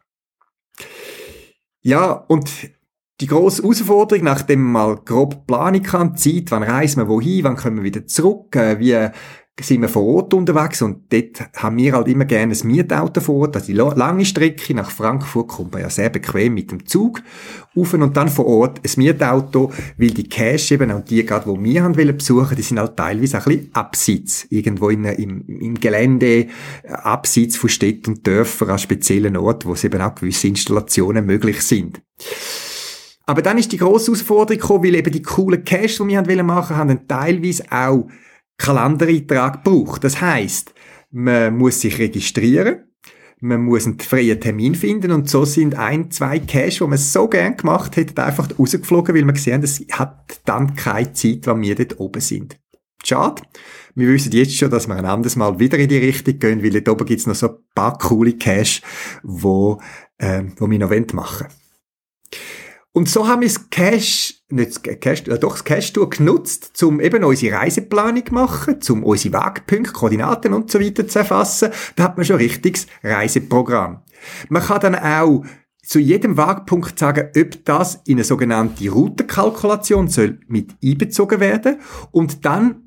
Ja, 1.82 2.12
und 2.12 2.50
die 3.20 3.26
grosse 3.26 3.62
Herausforderung, 3.62 4.24
nachdem 4.24 4.62
man 4.62 4.72
mal 4.72 4.96
grob 4.96 5.46
Planung 5.46 5.82
kann, 5.82 6.16
Zeit, 6.16 6.50
wann 6.50 6.62
reisen 6.62 7.02
wir 7.02 7.08
wohin, 7.08 7.44
wann 7.44 7.56
kommen 7.56 7.76
wir 7.78 7.84
wieder 7.84 8.06
zurück, 8.06 8.56
äh, 8.56 8.78
wie 8.78 9.10
sind 9.60 9.82
wir 9.82 9.88
vor 9.88 10.02
Ort 10.02 10.34
unterwegs 10.34 10.82
und 10.82 11.12
dort 11.12 11.48
haben 11.54 11.76
wir 11.76 11.92
halt 11.92 12.08
immer 12.08 12.24
gerne 12.24 12.54
ein 12.54 12.66
Mietauto 12.66 13.20
vor 13.20 13.36
Ort. 13.36 13.54
Also 13.54 13.68
die 13.68 13.74
lange 13.74 14.24
Strecke 14.24 14.74
nach 14.74 14.90
Frankfurt 14.90 15.46
kommt 15.46 15.72
man 15.72 15.82
ja 15.82 15.90
sehr 15.90 16.10
bequem 16.10 16.54
mit 16.54 16.72
dem 16.72 16.84
Zug 16.86 17.22
rauf 17.76 17.94
und 17.94 18.16
dann 18.16 18.28
vor 18.28 18.46
Ort 18.46 18.80
ein 18.84 18.90
Mietauto, 18.96 19.72
weil 19.96 20.10
die 20.10 20.28
Cache 20.28 20.74
eben, 20.74 20.90
und 20.90 21.08
die 21.08 21.24
gerade, 21.24 21.52
die 21.52 21.64
wir 21.64 21.84
haben 21.84 21.96
wollen 21.96 22.16
besuchen, 22.16 22.56
die 22.56 22.62
sind 22.62 22.80
halt 22.80 22.96
teilweise 22.96 23.38
ein 23.38 23.44
bisschen 23.44 23.70
abseits. 23.74 24.46
Irgendwo 24.50 24.88
in, 24.88 25.04
im, 25.04 25.44
im 25.46 25.74
Gelände, 25.78 26.26
äh, 26.26 26.48
abseits 26.88 27.56
von 27.56 27.70
Städten 27.70 28.10
und 28.10 28.26
Dörfern 28.26 28.70
an 28.70 28.78
speziellen 28.78 29.36
Orten, 29.36 29.68
wo 29.68 29.74
es 29.74 29.84
eben 29.84 30.00
auch 30.00 30.16
gewisse 30.16 30.48
Installationen 30.48 31.26
möglich 31.26 31.62
sind. 31.62 32.02
Aber 33.26 33.40
dann 33.40 33.56
ist 33.56 33.70
die 33.70 33.78
grosse 33.78 34.06
Herausforderung 34.06 34.60
gekommen, 34.60 34.84
weil 34.84 34.96
eben 34.96 35.12
die 35.12 35.22
coolen 35.22 35.64
Caches, 35.64 35.98
die 35.98 36.08
wir 36.08 36.18
haben 36.18 36.46
machen 36.46 36.76
haben 36.76 36.88
dann 36.88 37.08
teilweise 37.08 37.64
auch 37.70 38.08
Kalendereintrag 38.58 39.64
gebraucht. 39.64 40.04
Das 40.04 40.20
heißt, 40.20 40.74
man 41.10 41.56
muss 41.56 41.80
sich 41.80 41.98
registrieren, 41.98 42.84
man 43.40 43.62
muss 43.62 43.86
einen 43.86 44.00
freien 44.00 44.40
Termin 44.40 44.74
finden 44.74 45.12
und 45.12 45.28
so 45.28 45.44
sind 45.44 45.74
ein, 45.74 46.10
zwei 46.10 46.38
Caches, 46.38 46.78
die 46.78 46.86
man 46.86 46.98
so 46.98 47.28
gern 47.28 47.56
gemacht 47.56 47.96
hätte, 47.96 48.24
einfach 48.24 48.48
rausgeflogen, 48.58 49.14
weil 49.14 49.24
man 49.24 49.34
gesehen 49.34 49.54
hat, 49.54 49.64
es 49.64 49.84
hat 49.92 50.40
dann 50.44 50.74
keine 50.74 51.12
Zeit, 51.12 51.40
wann 51.44 51.60
wir 51.60 51.74
dort 51.74 52.00
oben 52.00 52.20
sind. 52.20 52.58
Schade. 53.04 53.42
Wir 53.94 54.08
wissen 54.08 54.32
jetzt 54.32 54.56
schon, 54.56 54.70
dass 54.70 54.88
wir 54.88 54.96
ein 54.96 55.04
anderes 55.04 55.36
Mal 55.36 55.58
wieder 55.58 55.78
in 55.78 55.88
die 55.88 55.98
Richtung 55.98 56.38
gehen, 56.38 56.62
weil 56.62 56.70
dort 56.70 56.88
oben 56.88 57.06
gibt's 57.06 57.26
noch 57.26 57.34
so 57.34 57.48
ein 57.48 57.56
paar 57.74 57.98
coole 57.98 58.32
Caches, 58.32 58.80
wo, 59.22 59.80
äh, 60.18 60.42
wo 60.56 60.68
wir 60.70 60.78
noch 60.78 60.90
machen 60.90 61.12
wollen. 61.12 61.52
Und 62.92 63.08
so 63.08 63.28
haben 63.28 63.42
wir 63.42 63.48
das 63.48 63.68
Cash, 63.70 64.42
nicht 64.54 64.86
das 64.86 65.00
Cash, 65.00 65.22
äh, 65.28 65.38
doch 65.38 65.52
das 65.52 65.64
Cash-Tour 65.64 66.10
genutzt, 66.10 66.82
um 66.82 67.00
eben 67.00 67.24
unsere 67.24 67.56
Reiseplanung 67.56 68.26
zu 68.26 68.34
machen, 68.34 68.78
um 68.90 69.04
unsere 69.04 69.34
Wegpunkte, 69.34 69.92
Koordinaten 69.92 70.52
und 70.52 70.70
so 70.70 70.80
weiter 70.80 71.06
zu 71.06 71.18
erfassen. 71.18 71.70
Da 71.96 72.04
hat 72.04 72.16
man 72.16 72.24
schon 72.24 72.36
ein 72.36 72.42
richtiges 72.42 72.86
Reiseprogramm. 73.02 74.02
Man 74.48 74.62
kann 74.62 74.80
dann 74.80 74.94
auch 74.94 75.44
zu 75.84 75.98
jedem 75.98 76.36
Wagpunkt 76.36 76.98
sagen, 76.98 77.28
ob 77.36 77.64
das 77.64 78.00
in 78.06 78.16
eine 78.16 78.24
sogenannte 78.24 78.88
Routenkalkulation 78.88 80.08
soll 80.08 80.40
mit 80.48 80.74
einbezogen 80.82 81.40
werden 81.40 81.76
und 82.10 82.44
dann 82.44 82.83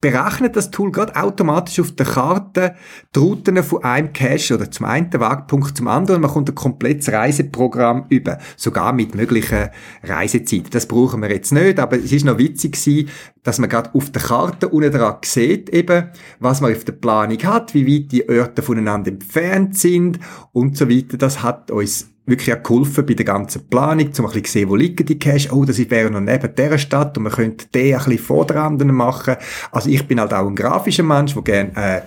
berechnet 0.00 0.54
das 0.54 0.70
Tool 0.70 0.92
gerade 0.92 1.16
automatisch 1.16 1.80
auf 1.80 1.92
der 1.92 2.06
Karte 2.06 2.76
die 3.14 3.18
Routen 3.18 3.62
von 3.64 3.82
einem 3.82 4.12
Cache 4.12 4.54
oder 4.54 4.70
zum 4.70 4.86
einen 4.86 5.12
Wagpunkt 5.12 5.76
zum 5.76 5.88
anderen. 5.88 6.22
Man 6.22 6.30
kommt 6.30 6.48
ein 6.48 6.54
komplettes 6.54 7.12
Reiseprogramm 7.12 8.06
über, 8.08 8.38
sogar 8.56 8.92
mit 8.92 9.16
möglichen 9.16 9.70
Reisezeiten. 10.04 10.70
Das 10.70 10.86
brauchen 10.86 11.20
wir 11.20 11.30
jetzt 11.30 11.52
nicht, 11.52 11.80
aber 11.80 11.96
es 11.96 12.12
ist 12.12 12.24
noch 12.24 12.38
witzig 12.38 12.72
gewesen, 12.72 13.10
dass 13.42 13.58
man 13.58 13.68
gerade 13.68 13.92
auf 13.94 14.10
der 14.10 14.22
Karte 14.22 14.68
unten 14.68 14.92
dran 14.92 15.16
sieht, 15.24 15.70
eben, 15.70 16.10
was 16.38 16.60
man 16.60 16.72
auf 16.72 16.84
der 16.84 16.92
Planung 16.92 17.42
hat, 17.42 17.74
wie 17.74 17.86
weit 17.86 18.12
die 18.12 18.28
Orte 18.28 18.62
voneinander 18.62 19.10
entfernt 19.10 19.76
sind 19.76 20.20
und 20.52 20.76
so 20.76 20.88
weiter. 20.88 21.16
Das 21.16 21.42
hat 21.42 21.70
uns 21.70 22.10
wirklich 22.28 22.54
auch 22.54 22.62
geholfen 22.62 23.06
bei 23.06 23.14
der 23.14 23.24
ganzen 23.24 23.68
Planung, 23.68 24.06
um 24.18 24.26
ein 24.26 24.32
bisschen 24.32 24.44
zu 24.44 24.52
sehen, 24.52 24.68
wo 24.68 24.76
liegen 24.76 25.06
die 25.06 25.18
Cash. 25.18 25.50
Oh, 25.50 25.64
das 25.64 25.78
wäre 25.78 26.10
noch 26.10 26.20
neben 26.20 26.54
dieser 26.54 26.78
Stadt 26.78 27.16
und 27.16 27.24
man 27.24 27.32
könnte 27.32 27.66
den 27.74 27.94
ein 27.94 28.04
bisschen 28.04 28.18
vor 28.18 28.46
der 28.46 28.62
anderen 28.62 28.94
machen. 28.94 29.36
Also 29.72 29.90
ich 29.90 30.06
bin 30.06 30.20
halt 30.20 30.32
auch 30.34 30.46
ein 30.46 30.56
grafischer 30.56 31.02
Mensch, 31.02 31.34
der 31.34 31.42
gerne 31.42 31.72
äh, 31.76 32.02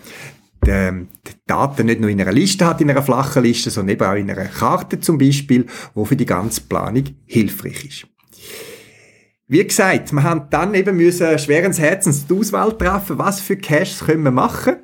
die, 0.66 1.08
die 1.28 1.32
Daten 1.48 1.88
nicht 1.88 2.00
nur 2.00 2.10
in 2.10 2.22
einer 2.22 2.32
Liste 2.32 2.66
hat, 2.66 2.82
in 2.82 2.90
einer 2.90 3.02
flachen 3.02 3.44
Liste, 3.44 3.70
sondern 3.70 3.96
eben 3.96 4.06
auch 4.06 4.16
in 4.16 4.30
einer 4.30 4.46
Karte 4.46 5.00
zum 5.00 5.18
Beispiel, 5.18 5.66
wo 5.94 6.06
für 6.06 6.16
die 6.16 6.26
ganze 6.26 6.62
Planung 6.62 7.06
hilfreich 7.26 7.86
ist. 7.86 8.08
Wie 9.48 9.66
gesagt, 9.66 10.14
wir 10.14 10.24
haben 10.24 10.48
dann 10.50 10.74
eben 10.76 10.96
müssen 10.96 11.38
schweren 11.38 11.74
Herzens 11.74 12.26
die 12.26 12.34
Auswahl 12.34 12.78
treffen, 12.78 13.18
was 13.18 13.42
für 13.42 13.58
Caches 13.58 14.06
können 14.06 14.24
wir 14.24 14.32
machen. 14.32 14.78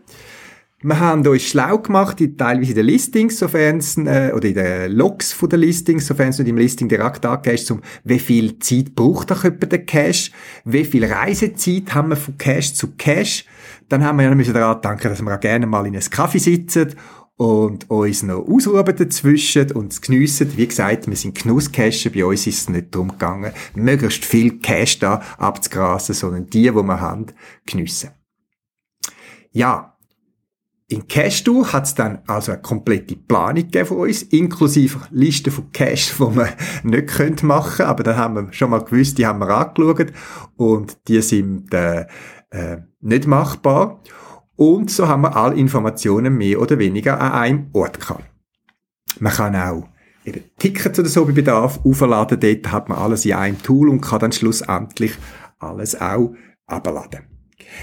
Wir 0.83 0.99
haben 0.99 1.25
uns 1.25 1.41
schlau 1.41 1.79
gemacht, 1.79 2.21
in, 2.21 2.37
teilweise 2.37 2.69
in 2.69 2.75
den 2.75 2.85
Listings, 2.85 3.39
sofern 3.39 3.77
es, 3.77 3.97
äh, 3.97 4.31
oder 4.35 4.47
in 4.47 4.53
den 4.53 4.91
Logs 4.91 5.33
von 5.33 5.49
den 5.49 5.61
Listings, 5.61 6.05
sofern 6.05 6.29
es 6.29 6.37
nicht 6.37 6.47
im 6.47 6.57
Listing 6.57 6.87
direkt 6.87 7.25
angegeben 7.25 7.55
ist, 7.55 7.71
um 7.71 7.81
wie 8.03 8.19
viel 8.19 8.59
Zeit 8.59 8.93
braucht 8.93 9.31
auch 9.31 9.43
jemand 9.43 9.71
den 9.71 9.87
Cache, 9.87 10.29
wie 10.65 10.85
viel 10.85 11.03
Reisezeit 11.03 11.95
haben 11.95 12.09
wir 12.09 12.15
von 12.15 12.37
Cache 12.37 12.75
zu 12.75 12.89
Cache. 12.95 13.45
Dann 13.89 14.03
haben 14.03 14.19
wir 14.19 14.25
ja 14.25 14.35
müssen 14.35 14.53
daran 14.53 14.79
denken, 14.79 15.09
dass 15.09 15.19
wir 15.23 15.35
auch 15.35 15.39
gerne 15.39 15.65
mal 15.65 15.87
in 15.87 15.95
einem 15.95 16.09
Kaffee 16.11 16.37
sitzen 16.37 16.93
und 17.37 17.89
uns 17.89 18.21
noch 18.21 18.47
ausruhen 18.47 18.85
dazwischen 18.85 19.71
und 19.71 19.93
es 19.93 20.01
geniessen. 20.01 20.55
Wie 20.57 20.67
gesagt, 20.67 21.07
wir 21.07 21.15
sind 21.15 21.41
Genusscacher, 21.41 22.11
bei 22.11 22.23
uns 22.23 22.45
ist 22.45 22.61
es 22.61 22.69
nicht 22.69 22.93
darum 22.93 23.09
gegangen, 23.09 23.51
möglichst 23.73 24.25
viel 24.25 24.59
Cash 24.59 24.99
da 24.99 25.23
abzugrasen, 25.39 26.13
sondern 26.13 26.45
die, 26.45 26.63
die 26.63 26.71
wir 26.71 26.99
haben, 26.99 27.25
geniessen. 27.65 28.11
Ja, 29.51 29.96
in 30.89 31.07
Cashtour 31.07 31.73
hat 31.73 31.83
es 31.83 31.95
dann 31.95 32.19
also 32.27 32.53
eine 32.53 32.61
komplette 32.61 33.17
Planung 33.17 33.67
von 33.85 33.97
uns, 33.97 34.23
inklusive 34.23 34.99
Liste 35.11 35.51
von 35.51 35.71
Cash, 35.71 36.13
die 36.17 36.35
wir 36.35 36.49
nicht 36.83 37.07
können 37.07 37.37
machen 37.43 37.85
aber 37.85 38.03
da 38.03 38.15
haben 38.15 38.35
wir 38.35 38.53
schon 38.53 38.69
mal 38.69 38.83
gewusst, 38.83 39.17
die 39.17 39.25
haben 39.25 39.39
wir 39.39 39.49
angeschaut 39.49 40.13
und 40.55 40.97
die 41.07 41.21
sind 41.21 41.73
äh, 41.73 42.05
äh, 42.51 42.77
nicht 43.01 43.27
machbar. 43.27 44.01
Und 44.55 44.89
so 44.89 45.07
haben 45.07 45.21
wir 45.21 45.35
alle 45.35 45.55
Informationen 45.55 46.35
mehr 46.35 46.59
oder 46.59 46.79
weniger 46.79 47.19
an 47.19 47.31
einem 47.33 47.69
Ort 47.73 47.99
gehabt. 47.99 48.23
Man 49.19 49.33
kann 49.33 49.55
auch 49.55 49.87
eben 50.25 50.43
Tickets 50.57 50.97
oder 50.97 51.09
so 51.09 51.25
bei 51.25 51.33
Bedarf 51.33 51.79
aufladen, 51.85 52.39
dort 52.39 52.71
hat 52.71 52.89
man 52.89 52.97
alles 52.97 53.25
in 53.25 53.33
einem 53.33 53.61
Tool 53.61 53.89
und 53.89 54.01
kann 54.01 54.19
dann 54.19 54.31
schlussendlich 54.31 55.15
alles 55.59 55.99
auch 55.99 56.33
abladen. 56.65 57.36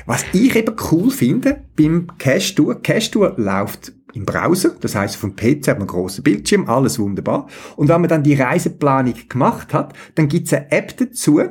Was 0.06 0.24
ich 0.32 0.54
eben 0.56 0.74
cool 0.90 1.10
finde 1.10 1.64
beim 1.76 2.08
Cache 2.18 2.54
Tour, 2.54 2.82
Cache 2.82 3.10
Tour 3.10 3.34
läuft 3.36 3.92
im 4.14 4.24
Browser, 4.24 4.76
das 4.80 4.94
heißt 4.94 5.16
vom 5.16 5.34
PC 5.34 5.68
hat 5.68 5.78
man 5.78 5.80
einen 5.80 5.86
grossen 5.88 6.22
Bildschirm, 6.22 6.68
alles 6.68 6.98
wunderbar. 6.98 7.48
Und 7.76 7.88
wenn 7.88 8.00
man 8.00 8.08
dann 8.08 8.22
die 8.22 8.34
Reiseplanung 8.34 9.14
gemacht 9.28 9.74
hat, 9.74 9.92
dann 10.14 10.28
gibt's 10.28 10.52
eine 10.52 10.70
App 10.70 10.96
dazu, 10.96 11.42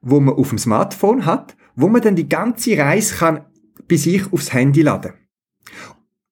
wo 0.00 0.20
man 0.20 0.34
auf 0.34 0.48
dem 0.48 0.58
Smartphone 0.58 1.24
hat, 1.24 1.56
wo 1.76 1.88
man 1.88 2.02
dann 2.02 2.16
die 2.16 2.28
ganze 2.28 2.76
Reise 2.76 3.14
kann 3.16 3.44
bei 3.88 3.96
sich 3.96 4.32
aufs 4.32 4.52
Handy 4.52 4.82
laden. 4.82 5.12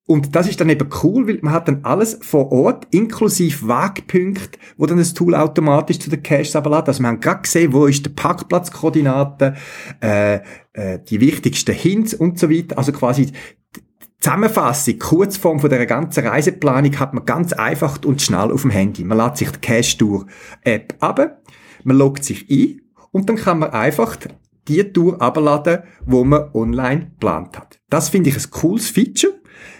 Und 0.06 0.36
das 0.36 0.48
ist 0.48 0.60
dann 0.60 0.68
eben 0.68 0.88
cool, 1.02 1.26
weil 1.26 1.40
man 1.42 1.52
hat 1.52 1.66
dann 1.66 1.80
alles 1.82 2.18
vor 2.22 2.52
Ort, 2.52 2.86
inklusive 2.92 3.66
Wegpunkte, 3.66 4.58
wo 4.76 4.86
dann 4.86 4.98
das 4.98 5.14
Tool 5.14 5.34
automatisch 5.34 5.98
zu 5.98 6.10
den 6.10 6.22
Caches 6.22 6.54
ablädt. 6.54 6.86
Also 6.86 7.02
wir 7.02 7.08
haben 7.08 7.18
gerade 7.18 7.42
gesehen, 7.42 7.72
wo 7.72 7.86
ist 7.86 8.06
der 8.06 8.12
Parkplatzkoordinate, 8.12 9.56
äh, 10.00 10.36
äh, 10.74 11.00
die 11.08 11.20
wichtigsten 11.20 11.74
Hints 11.74 12.14
und 12.14 12.38
so 12.38 12.48
weiter. 12.48 12.78
Also 12.78 12.92
quasi 12.92 13.32
Zusammenfassung, 14.20 14.98
Kurzform 14.98 15.58
von 15.58 15.70
der 15.70 15.84
ganzen 15.86 16.26
Reiseplanung 16.26 16.98
hat 16.98 17.12
man 17.12 17.24
ganz 17.24 17.52
einfach 17.52 17.98
und 18.04 18.22
schnell 18.22 18.52
auf 18.52 18.62
dem 18.62 18.70
Handy. 18.70 19.04
Man 19.04 19.18
lädt 19.18 19.36
sich 19.36 19.50
die 19.50 19.60
Cache-Tour-App 19.60 20.94
ab, 21.00 21.42
man 21.82 21.96
loggt 21.96 22.24
sich 22.24 22.48
ein 22.48 22.80
und 23.10 23.28
dann 23.28 23.36
kann 23.36 23.58
man 23.58 23.70
einfach 23.70 24.16
die 24.68 24.92
Tour 24.92 25.20
abladen, 25.20 25.80
wo 26.04 26.24
man 26.24 26.50
online 26.54 27.06
geplant 27.06 27.56
hat. 27.56 27.80
Das 27.88 28.08
finde 28.08 28.30
ich 28.30 28.36
ein 28.36 28.50
cooles 28.50 28.88
Feature 28.90 29.34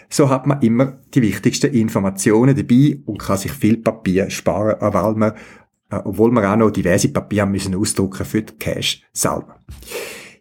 so 0.08 0.28
hat 0.28 0.46
man 0.46 0.60
immer 0.62 0.98
die 1.14 1.22
wichtigsten 1.22 1.72
Informationen 1.72 2.56
dabei 2.56 2.98
und 3.06 3.18
kann 3.18 3.38
sich 3.38 3.52
viel 3.52 3.78
Papier 3.78 4.30
sparen, 4.30 4.76
weil 4.80 5.14
man, 5.14 5.32
äh, 5.90 6.00
obwohl 6.04 6.30
wir 6.32 6.50
auch 6.50 6.56
noch 6.56 6.70
diverse 6.70 7.08
Papiere 7.08 7.46
müssen 7.46 7.75
ausdrucken 7.75 8.25
für 8.25 8.42
die 8.42 8.54
Cash 8.54 9.02
selber. 9.12 9.60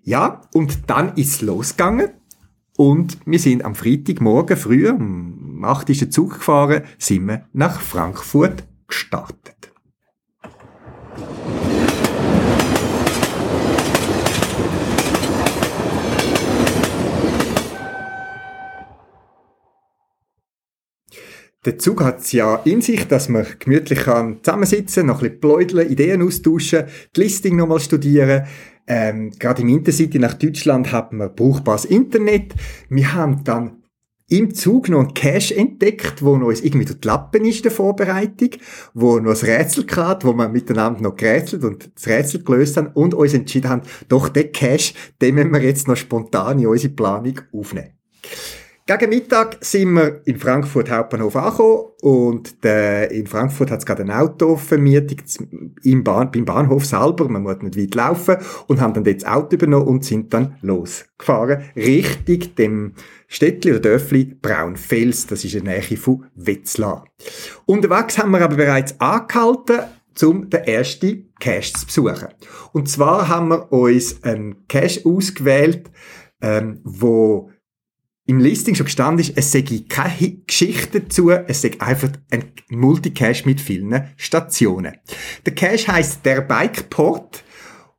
Ja, 0.04 0.42
und 0.54 0.90
dann 0.90 1.16
ist 1.16 1.36
es 1.36 1.42
losgegangen. 1.42 2.10
Und 2.78 3.18
wir 3.26 3.40
sind 3.40 3.64
am 3.64 3.74
Freitagmorgen 3.74 4.58
früh, 4.58 4.90
um 4.90 5.64
8 5.64 5.90
ist 5.90 6.12
Zug 6.12 6.36
gefahren, 6.36 6.84
sind 6.98 7.28
wir 7.28 7.46
nach 7.54 7.80
Frankfurt 7.80 8.66
gestartet. 8.88 9.55
Der 21.66 21.80
Zug 21.80 22.04
hat 22.04 22.20
es 22.20 22.32
ja 22.32 22.58
in 22.58 22.82
sich, 22.82 23.08
dass 23.08 23.28
man 23.28 23.46
gemütlich 23.58 24.00
kann 24.00 24.38
zusammensitzen, 24.44 25.08
noch 25.08 25.16
ein 25.16 25.22
bisschen 25.22 25.40
pläudeln, 25.40 25.90
Ideen 25.90 26.22
austauschen, 26.22 26.86
die 27.16 27.22
Listing 27.22 27.56
nochmal 27.56 27.80
studieren. 27.80 28.46
Ähm, 28.86 29.32
gerade 29.40 29.64
im 29.64 29.70
Intercity 29.70 30.20
nach 30.20 30.36
Deutschland 30.36 30.92
hat 30.92 31.12
man 31.12 31.34
brauchbares 31.34 31.86
Internet. 31.86 32.54
Wir 32.90 33.14
haben 33.16 33.44
dann 33.44 33.82
im 34.28 34.54
Zug 34.54 34.90
noch 34.90 35.00
einen 35.00 35.14
Cache 35.16 35.56
entdeckt, 35.56 36.24
wo 36.24 36.38
noch 36.38 36.52
irgendwie 36.52 36.86
durch 36.86 37.00
die 37.00 37.08
Lappen 37.08 37.46
ist, 37.46 37.64
der 37.64 37.72
Vorbereitung, 37.72 38.50
wo 38.94 39.20
noch 39.20 39.32
ein 39.32 39.50
Rätsel 39.50 39.86
gehabt, 39.88 40.24
wo 40.24 40.34
wir 40.34 40.48
miteinander 40.48 41.02
noch 41.02 41.16
gerätselt 41.16 41.64
und 41.64 41.92
das 41.96 42.08
Rätsel 42.08 42.44
gelöst 42.44 42.78
haben 42.78 42.92
und 42.94 43.16
uns 43.16 43.34
entschieden 43.34 43.70
haben, 43.70 43.82
doch 44.08 44.30
den 44.30 44.52
Cache, 44.52 44.94
den 45.20 45.36
müssen 45.36 45.54
wir 45.54 45.62
jetzt 45.62 45.88
noch 45.88 45.98
spontan 45.98 46.60
in 46.60 46.68
unsere 46.68 46.94
Planung 46.94 47.42
aufnehmen. 47.52 47.92
Gegen 48.88 49.10
Mittag 49.10 49.58
sind 49.62 49.96
wir 49.96 50.22
in 50.26 50.38
Frankfurt 50.38 50.92
Hauptbahnhof 50.92 51.36
angekommen 51.36 51.86
und 52.04 52.64
äh, 52.64 53.08
in 53.08 53.26
Frankfurt 53.26 53.72
hat 53.72 53.80
es 53.80 53.86
gerade 53.88 54.04
ein 54.04 54.12
Auto 54.12 54.58
vermietet 54.58 55.24
im 55.82 56.04
Bahn, 56.04 56.30
beim 56.32 56.46
Bahnhof 56.46 56.86
selber, 56.86 57.28
man 57.28 57.42
muss 57.42 57.64
nicht 57.64 57.80
weit 57.80 57.96
laufen 57.96 58.38
und 58.68 58.80
haben 58.80 58.94
dann 58.94 59.04
das 59.04 59.26
Auto 59.26 59.56
übernommen 59.56 59.88
und 59.88 60.06
sind 60.06 60.32
dann 60.36 60.58
losgefahren 60.62 61.64
Richtung 61.76 62.56
dem 62.58 62.94
Städtli 63.28 63.72
oder 63.72 63.80
Dörfli 63.80 64.38
Braunfels, 64.40 65.26
das 65.26 65.44
ist 65.44 65.56
in 65.56 65.66
der 65.66 65.80
Nähe 65.80 65.98
von 65.98 66.26
Wetzlar. 66.36 67.08
Unterwegs 67.66 68.20
haben 68.20 68.30
wir 68.34 68.42
aber 68.44 68.58
bereits 68.58 69.02
angehalten, 69.02 69.80
um 70.22 70.48
den 70.52 70.64
ersten 70.64 71.34
Cache 71.40 71.74
zu 71.74 71.88
besuchen. 71.88 72.28
Und 72.72 72.88
zwar 72.88 73.30
haben 73.30 73.50
wir 73.50 73.74
uns 73.74 74.24
einen 74.24 74.68
Cache 74.68 75.02
ausgewählt, 75.06 75.90
ähm, 76.40 76.82
wo 76.84 77.50
im 78.28 78.40
Listing 78.40 78.76
schon 78.76 78.86
gestanden 78.86 79.20
ist, 79.20 79.38
es 79.38 79.52
sei 79.52 79.64
keine 79.88 80.38
Geschichte 80.48 81.02
dazu, 81.02 81.30
es 81.30 81.62
sei 81.62 81.72
einfach 81.80 82.10
ein 82.32 82.52
Multicache 82.70 83.46
mit 83.46 83.62
vielen 83.62 84.10
Stationen. 84.18 84.98
Der 85.46 85.54
Cache 85.54 85.88
heißt 85.88 86.26
der 86.26 86.42
Bikeport 86.42 87.44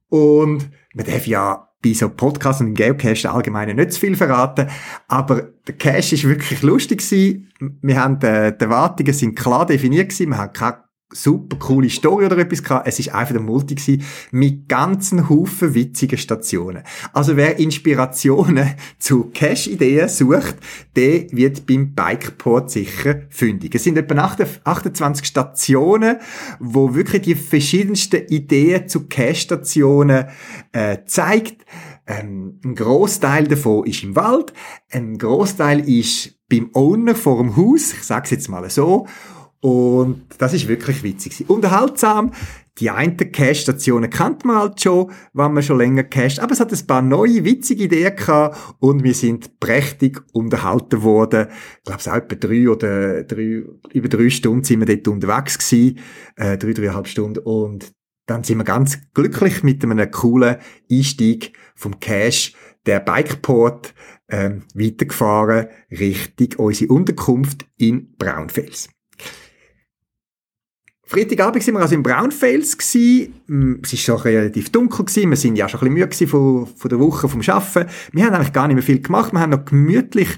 und 0.08 0.68
man 0.94 1.06
darf 1.06 1.26
ja 1.26 1.68
bei 1.82 1.92
so 1.92 2.08
Podcasts 2.08 2.60
und 2.60 2.68
im 2.68 2.74
Geocache 2.74 3.30
allgemein 3.30 3.76
nicht 3.76 3.92
zu 3.92 4.00
viel 4.00 4.16
verraten, 4.16 4.68
aber 5.06 5.52
der 5.68 5.76
Cache 5.76 6.14
ist 6.14 6.24
wirklich 6.24 6.62
lustig 6.62 6.98
gewesen. 6.98 7.52
Wir 7.82 8.02
haben, 8.02 8.20
äh, 8.22 8.56
die 8.56 8.64
Erwartungen 8.64 9.12
sind 9.12 9.36
klar 9.36 9.66
definiert 9.66 10.08
gewesen, 10.08 10.30
wir 10.30 10.38
haben 10.38 10.52
keine 10.52 10.85
super 11.12 11.56
coole 11.58 11.88
Story 11.88 12.26
oder 12.26 12.38
etwas 12.38 12.62
gehabt. 12.62 12.88
Es 12.88 12.98
ist 12.98 13.14
einfach 13.14 13.36
ein 13.36 13.44
Multi 13.44 13.76
gewesen, 13.76 14.02
mit 14.32 14.68
ganzen 14.68 15.28
Haufen 15.28 15.74
witzigen 15.74 16.18
Stationen. 16.18 16.82
Also 17.12 17.36
wer 17.36 17.58
Inspirationen 17.58 18.74
zu 18.98 19.30
Cash-Ideen 19.32 20.08
sucht, 20.08 20.56
der 20.96 21.30
wird 21.30 21.66
beim 21.66 21.94
Bikeport 21.94 22.70
sicher 22.70 23.22
fündig. 23.28 23.74
Es 23.74 23.84
sind 23.84 23.96
etwa 23.96 24.34
28 24.64 25.26
Stationen, 25.26 26.16
wo 26.58 26.94
wirklich 26.94 27.22
die 27.22 27.34
verschiedensten 27.36 28.26
Ideen 28.26 28.88
zu 28.88 29.06
Cash-Stationen 29.06 30.26
äh, 30.72 30.98
zeigt. 31.06 31.64
Ähm, 32.08 32.60
ein 32.64 32.74
Großteil 32.74 33.48
davon 33.48 33.86
ist 33.86 34.02
im 34.04 34.14
Wald, 34.14 34.52
ein 34.90 35.18
Großteil 35.18 35.88
ist 35.88 36.36
beim 36.48 36.70
Owner 36.72 37.14
vor 37.16 37.38
dem 37.38 37.56
Haus, 37.56 37.92
ich 37.92 38.02
sage 38.04 38.24
es 38.24 38.30
jetzt 38.30 38.48
mal 38.48 38.68
so, 38.70 39.06
und 39.60 40.22
das 40.38 40.52
ist 40.52 40.68
wirklich 40.68 41.02
witzig. 41.02 41.48
Unterhaltsam. 41.48 42.32
Die 42.78 42.90
einen 42.90 43.16
Cache-Stationen 43.16 44.10
kennt 44.10 44.44
man 44.44 44.56
halt 44.56 44.82
schon, 44.82 45.10
wenn 45.32 45.54
man 45.54 45.62
schon 45.62 45.78
länger 45.78 46.04
cached. 46.04 46.40
Aber 46.40 46.52
es 46.52 46.60
hat 46.60 46.70
ein 46.70 46.86
paar 46.86 47.00
neue, 47.00 47.42
witzige 47.42 47.84
Ideen 47.84 48.14
gehabt 48.14 48.76
und 48.80 49.02
wir 49.02 49.14
sind 49.14 49.58
prächtig 49.60 50.22
unterhalten 50.32 51.02
worden. 51.02 51.46
Ich 51.78 51.84
glaube, 51.84 52.00
es 52.00 52.08
auch 52.08 52.16
etwa 52.16 52.34
drei 52.34 52.68
oder 52.68 53.24
drei, 53.24 53.64
über 53.94 54.08
drei 54.08 54.28
Stunden 54.28 54.62
sind 54.62 54.86
wir 54.86 54.94
dort 54.94 55.08
unterwegs 55.08 55.58
gewesen. 55.58 55.98
Äh, 56.36 56.58
drei, 56.58 56.74
dreieinhalb 56.74 57.08
Stunden. 57.08 57.38
Und 57.38 57.92
dann 58.26 58.44
sind 58.44 58.58
wir 58.58 58.64
ganz 58.64 58.98
glücklich 59.14 59.62
mit 59.62 59.82
einem 59.82 60.10
coolen 60.10 60.56
Einstieg 60.90 61.56
vom 61.74 61.98
Cache 61.98 62.52
der 62.84 63.00
Bikeport 63.00 63.94
ähm, 64.28 64.64
weitergefahren 64.74 65.68
Richtung 65.90 66.48
unsere 66.58 66.92
Unterkunft 66.92 67.66
in 67.78 68.14
Braunfels. 68.16 68.88
Freitagabend 71.08 71.64
waren 71.64 71.74
wir 71.74 71.80
also 71.80 71.94
in 71.94 72.02
Braunfels. 72.02 72.76
Mm, 73.46 73.74
es 73.82 73.92
war 73.92 73.98
schon 73.98 74.16
relativ 74.16 74.70
dunkel. 74.70 75.04
Gewesen. 75.04 75.30
Wir 75.30 75.36
sind 75.36 75.56
ja 75.56 75.68
schon 75.68 75.80
ein 75.80 75.94
bisschen 75.94 76.26
müde 76.26 76.26
von, 76.26 76.66
von 76.66 76.88
der 76.88 76.98
Woche 76.98 77.28
vom 77.28 77.40
Arbeiten. 77.46 77.88
Wir 78.12 78.24
haben 78.24 78.34
eigentlich 78.34 78.52
gar 78.52 78.66
nicht 78.66 78.74
mehr 78.74 78.82
viel 78.82 79.00
gemacht. 79.00 79.32
Wir 79.32 79.40
haben 79.40 79.50
noch 79.50 79.64
gemütlich 79.64 80.28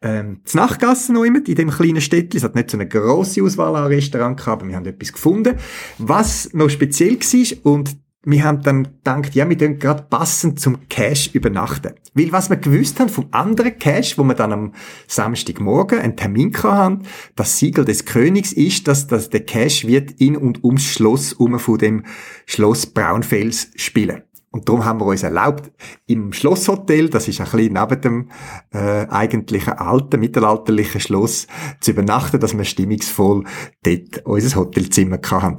ähm, 0.00 0.40
das 0.44 0.54
Nachtgassen 0.54 1.14
noch 1.14 1.24
immer 1.24 1.46
in 1.46 1.54
dem 1.54 1.70
kleinen 1.70 2.00
Städtchen. 2.00 2.38
Es 2.38 2.44
hat 2.44 2.54
nicht 2.54 2.70
so 2.70 2.78
eine 2.78 2.88
grosse 2.88 3.42
Auswahl 3.42 3.76
an 3.76 3.86
Restaurants 3.86 4.42
gehabt, 4.42 4.62
aber 4.62 4.68
wir 4.70 4.76
haben 4.76 4.86
etwas 4.86 5.12
gefunden. 5.12 5.56
Was 5.98 6.52
noch 6.54 6.70
speziell 6.70 7.18
war, 7.18 7.72
und 7.72 7.96
wir 8.24 8.44
haben 8.44 8.62
dann 8.62 8.84
gedacht, 8.84 9.34
ja, 9.34 9.48
wir 9.48 9.58
tun 9.58 9.78
gerade 9.78 10.04
passend 10.08 10.60
zum 10.60 10.88
Cash 10.88 11.30
übernachten. 11.34 11.94
Weil 12.14 12.32
was 12.32 12.50
wir 12.50 12.56
gewusst 12.56 13.00
haben 13.00 13.08
vom 13.08 13.28
anderen 13.30 13.78
Cash, 13.78 14.16
wo 14.18 14.24
wir 14.24 14.34
dann 14.34 14.52
am 14.52 14.72
Samstagmorgen 15.06 15.98
einen 15.98 16.16
Termin 16.16 16.52
haben, 16.62 17.02
das 17.36 17.58
Siegel 17.58 17.84
des 17.84 18.04
Königs 18.04 18.52
ist, 18.52 18.88
dass, 18.88 19.06
dass 19.06 19.30
der 19.30 19.44
Cash 19.44 19.86
wird 19.86 20.12
in 20.12 20.36
und 20.36 20.64
ums 20.64 20.84
Schloss 20.84 21.32
um 21.32 21.58
von 21.58 21.78
dem 21.78 22.04
Schloss 22.46 22.86
Braunfels 22.86 23.70
spielen. 23.76 24.22
Und 24.54 24.68
darum 24.68 24.84
haben 24.84 25.00
wir 25.00 25.06
uns 25.06 25.24
erlaubt, 25.24 25.72
im 26.06 26.32
Schlosshotel, 26.32 27.10
das 27.10 27.26
ist 27.26 27.40
ein 27.40 27.50
bisschen 27.50 27.72
neben 27.72 28.00
dem 28.00 28.30
äh, 28.72 29.04
eigentlichen 29.08 29.72
alten, 29.72 30.20
mittelalterlichen 30.20 31.00
Schloss, 31.00 31.48
zu 31.80 31.90
übernachten, 31.90 32.38
dass 32.38 32.56
wir 32.56 32.64
stimmungsvoll 32.64 33.42
dort 33.82 34.24
unser 34.24 34.60
Hotelzimmer 34.60 35.18
haben. 35.28 35.56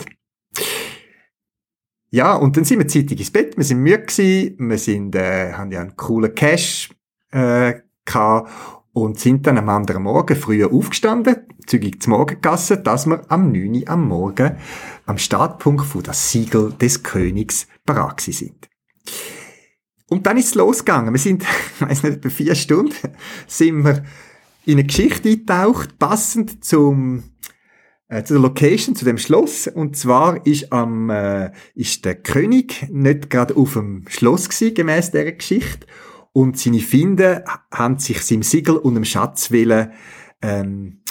Ja, 2.16 2.34
und 2.34 2.56
dann 2.56 2.64
sind 2.64 2.80
wir 2.80 2.88
zeitig 2.88 3.20
ins 3.20 3.30
Bett, 3.30 3.58
wir 3.58 3.66
sind 3.66 3.82
müde 3.82 4.04
gewesen, 4.04 4.56
wir 4.58 4.78
sind, 4.78 5.16
äh, 5.16 5.52
haben 5.52 5.70
ja 5.70 5.82
einen 5.82 5.98
coolen 5.98 6.34
Cash, 6.34 6.90
äh, 7.32 7.74
gehabt 8.06 8.50
und 8.94 9.20
sind 9.20 9.46
dann 9.46 9.58
am 9.58 9.68
anderen 9.68 10.04
Morgen 10.04 10.38
früher 10.38 10.72
aufgestanden, 10.72 11.36
zügig 11.68 12.02
zum 12.02 12.12
Morgen 12.12 12.40
gegessen, 12.42 12.82
dass 12.86 13.06
wir 13.06 13.30
am 13.30 13.52
9 13.52 13.82
Uhr 13.82 13.90
am 13.90 14.08
Morgen 14.08 14.56
am 15.06 15.18
Startpunkt 15.18 15.86
von 15.88 16.04
das 16.04 16.32
Siegel 16.32 16.72
des 16.80 17.04
Königs 17.04 17.68
parat 17.86 18.22
sind. 18.22 18.70
Und 20.08 20.26
dann 20.26 20.38
ist 20.38 20.46
es 20.46 20.56
losgegangen. 20.56 21.14
Wir 21.14 21.20
sind, 21.20 21.44
ich 21.44 21.82
weiss 21.82 22.02
nicht, 22.02 22.16
etwa 22.16 22.30
vier 22.30 22.56
Stunden 22.56 22.96
sind 23.46 23.84
wir 23.84 24.06
in 24.64 24.76
eine 24.76 24.86
Geschichte 24.86 25.28
eingetaucht, 25.28 26.00
passend 26.00 26.64
zum 26.64 27.26
äh, 28.08 28.24
zu 28.24 28.34
der 28.34 28.42
Location, 28.42 28.96
zu 28.96 29.06
dem 29.06 29.18
Schloss. 29.18 29.68
Und 29.68 29.98
zwar 29.98 30.46
ist 30.46 30.72
am, 30.72 31.10
äh, 31.10 31.52
ist 31.74 32.06
der 32.06 32.16
König 32.16 32.88
nicht 32.92 33.30
gerade 33.30 33.56
auf 33.56 33.74
dem 33.74 34.06
Schloss 34.08 34.50
gewesen, 34.50 34.74
gemäss 34.74 35.12
dieser 35.12 35.32
Geschichte. 35.32 35.88
Und 36.32 36.58
seine 36.60 36.80
Finde 36.80 37.46
haben 37.72 37.98
sich 37.98 38.22
seinem 38.22 38.44
Siegel 38.44 38.76
und 38.76 38.96
dem 38.96 39.06
Schatz 39.06 39.52
willen, 39.52 39.94
ähm, 40.42 41.02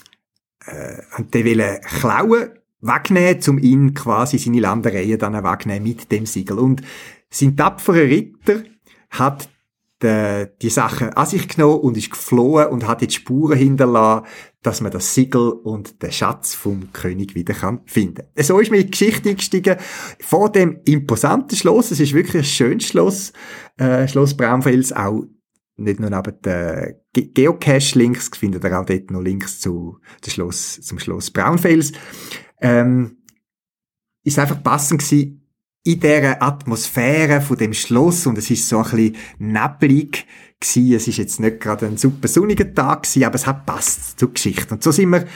äh, 0.66 0.98
haben 1.11 1.30
die 1.33 1.44
wollen 1.44 1.80
klauen, 1.80 2.50
wegnehmen, 2.80 3.40
um 3.48 3.59
ihn 3.59 3.94
quasi 3.94 4.38
seine 4.38 4.61
Landereien 4.61 5.18
dann 5.18 5.33
wegnehmen 5.33 5.88
mit 5.88 6.12
dem 6.12 6.26
Siegel. 6.26 6.59
Und 6.59 6.83
sein 7.30 7.57
tapferer 7.57 8.02
Ritter 8.02 8.62
hat 9.11 9.48
die, 10.05 10.47
die 10.62 10.71
Sache 10.71 11.17
an 11.17 11.27
sich 11.27 11.49
genommen 11.49 11.81
und 11.81 11.97
ist 11.97 12.11
geflohen 12.11 12.69
und 12.69 12.87
hat 12.87 13.03
jetzt 13.03 13.14
Spuren 13.14 13.59
hinterlassen, 13.59 14.27
dass 14.62 14.81
man 14.81 14.93
das 14.93 15.14
Siegel 15.14 15.51
und 15.51 16.03
den 16.03 16.12
Schatz 16.12 16.55
vom 16.55 16.93
König 16.93 17.35
wieder 17.35 17.55
kann 17.55 17.81
finden. 17.87 18.27
So 18.38 18.59
ist 18.59 18.71
mir 18.71 18.85
die 18.85 18.90
Geschichte 18.90 19.31
eingestiegen. 19.31 19.77
Vor 20.21 20.51
dem 20.51 20.81
imposanten 20.85 21.57
Schloss, 21.57 21.90
es 21.90 22.01
ist 22.01 22.14
wirklich 22.14 22.43
ein 22.43 22.45
schönes 22.45 22.87
Schloss, 22.87 23.33
äh, 23.77 24.07
Schloss 24.09 24.37
Braunfels, 24.37 24.93
auch 24.93 25.25
nicht 25.77 26.01
nur 26.01 26.11
neben 26.11 26.40
den 26.43 26.95
Geocache-Links, 27.12 28.31
findet 28.37 28.64
ihr 28.64 28.81
auch 28.81 28.87
dort 28.87 29.11
noch 29.11 29.21
Links 29.21 29.61
zu, 29.61 29.99
zum 30.21 30.33
Schloss, 30.33 30.81
zum 30.81 30.99
Schloss 30.99 31.31
Braunfels. 31.31 31.93
Ähm, 32.61 33.19
ist 34.23 34.38
einfach 34.38 34.62
passend 34.62 35.03
gewesen, 35.03 35.43
in 35.85 36.01
dieser 36.01 36.42
Atmosphäre 36.42 37.42
von 37.42 37.59
dem 37.59 37.75
Schloss 37.75 38.27
und 38.27 38.38
es 38.38 38.51
ist 38.51 38.68
so 38.68 38.79
ein 38.79 38.85
bisschen 38.85 39.16
neblig 39.38 40.27
gewesen. 40.59 40.94
Es 40.94 41.07
ist 41.07 41.18
jetzt 41.18 41.40
nicht 41.40 41.61
gerade 41.61 41.87
ein 41.87 41.99
super 41.99 42.27
sonniger 42.27 42.73
Tag 42.73 43.03
gewesen, 43.03 43.25
aber 43.25 43.35
es 43.35 43.47
hat 43.47 43.66
passt 43.66 44.18
zur 44.18 44.33
Geschichte. 44.33 44.75
Und 44.75 44.83
so 44.83 44.90
sind 44.90 45.11
wir 45.11 45.27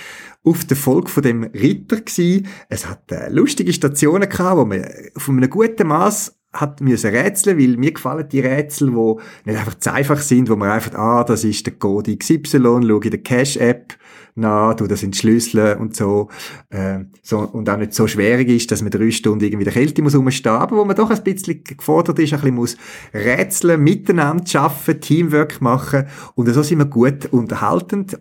auf 0.45 0.65
der 0.65 0.77
Folge 0.77 1.11
von 1.11 1.23
dem 1.23 1.45
Ritter 1.45 2.01
gewesen. 2.01 2.47
Es 2.71 2.89
hat 2.89 3.13
äh, 3.13 3.29
lustige 3.29 3.75
Stationen 3.75 4.29
gehabt, 4.29 4.57
wo 4.57 4.65
man 4.65 4.89
von 5.17 5.37
einem 5.37 5.51
guten 5.51 5.89
Maß 5.89 6.35
hat 6.51 6.81
müssen 6.81 7.11
rätseln, 7.11 7.59
weil 7.59 7.77
mir 7.77 7.93
gefallen 7.93 8.27
die 8.27 8.41
Rätsel, 8.41 8.95
wo 8.95 9.21
nicht 9.45 9.59
einfach 9.59 9.79
zu 9.79 9.93
einfach 9.93 10.21
sind, 10.21 10.49
wo 10.49 10.57
man 10.57 10.71
einfach, 10.71 10.95
ah, 10.95 11.25
das 11.25 11.45
ist 11.45 11.67
der 11.67 11.75
Code 11.75 12.17
XY, 12.17 12.59
schau 12.59 13.01
in 13.01 13.11
der 13.11 13.23
Cash-App, 13.23 13.99
nach, 14.39 14.75
du 14.75 14.87
das 14.87 15.03
entschlüsseln 15.03 15.79
und 15.79 15.97
so, 15.97 16.29
äh, 16.71 17.01
so, 17.23 17.41
und 17.41 17.69
auch 17.69 17.77
nicht 17.77 17.95
so 17.95 18.07
schwierig 18.07 18.49
ist, 18.49 18.71
dass 18.71 18.83
man 18.83 18.91
drei 18.91 19.11
Stunden 19.11 19.45
irgendwie 19.45 19.65
der 19.65 19.73
Kälte 19.73 20.03
muss 20.03 20.15
rumstehen, 20.15 20.55
aber 20.55 20.77
wo 20.77 20.85
man 20.85 20.97
doch 20.97 21.11
ein 21.11 21.23
bisschen 21.23 21.63
gefordert 21.65 22.19
ist, 22.19 22.33
ein 22.33 22.41
bisschen 22.41 22.55
muss 22.55 22.77
rätseln, 23.13 23.83
miteinander 23.83 24.61
arbeiten, 24.61 25.01
Teamwork 25.01 25.61
machen, 25.61 26.07
und 26.35 26.49
so 26.53 26.63
sind 26.63 26.79
wir 26.79 26.87
gut 26.87 27.27
unterhaltend 27.27 28.19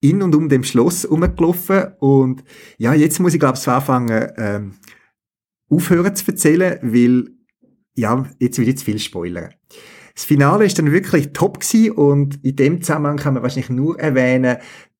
in 0.00 0.22
und 0.22 0.34
um 0.34 0.48
dem 0.48 0.64
Schloss 0.64 1.08
rumgelaufen 1.10 1.94
und 2.00 2.44
ja, 2.78 2.94
jetzt 2.94 3.18
muss 3.18 3.34
ich 3.34 3.40
glaube 3.40 3.58
ich 3.58 3.68
anfangen, 3.68 4.28
ähm, 4.36 4.74
aufhören 5.68 6.14
zu 6.14 6.26
erzählen, 6.30 6.78
weil 6.82 7.30
ja, 7.96 8.26
jetzt 8.38 8.58
ich 8.58 8.78
zu 8.78 8.84
viel 8.84 8.98
spoilern. 8.98 9.54
Das 10.14 10.24
Finale 10.24 10.64
ist 10.64 10.78
dann 10.78 10.92
wirklich 10.92 11.34
top 11.34 11.60
gewesen 11.60 11.90
und 11.92 12.42
in 12.42 12.56
dem 12.56 12.80
Zusammenhang 12.80 13.18
kann 13.18 13.34
man 13.34 13.42
wahrscheinlich 13.42 13.68
nur 13.68 14.00
erwähnen, 14.00 14.56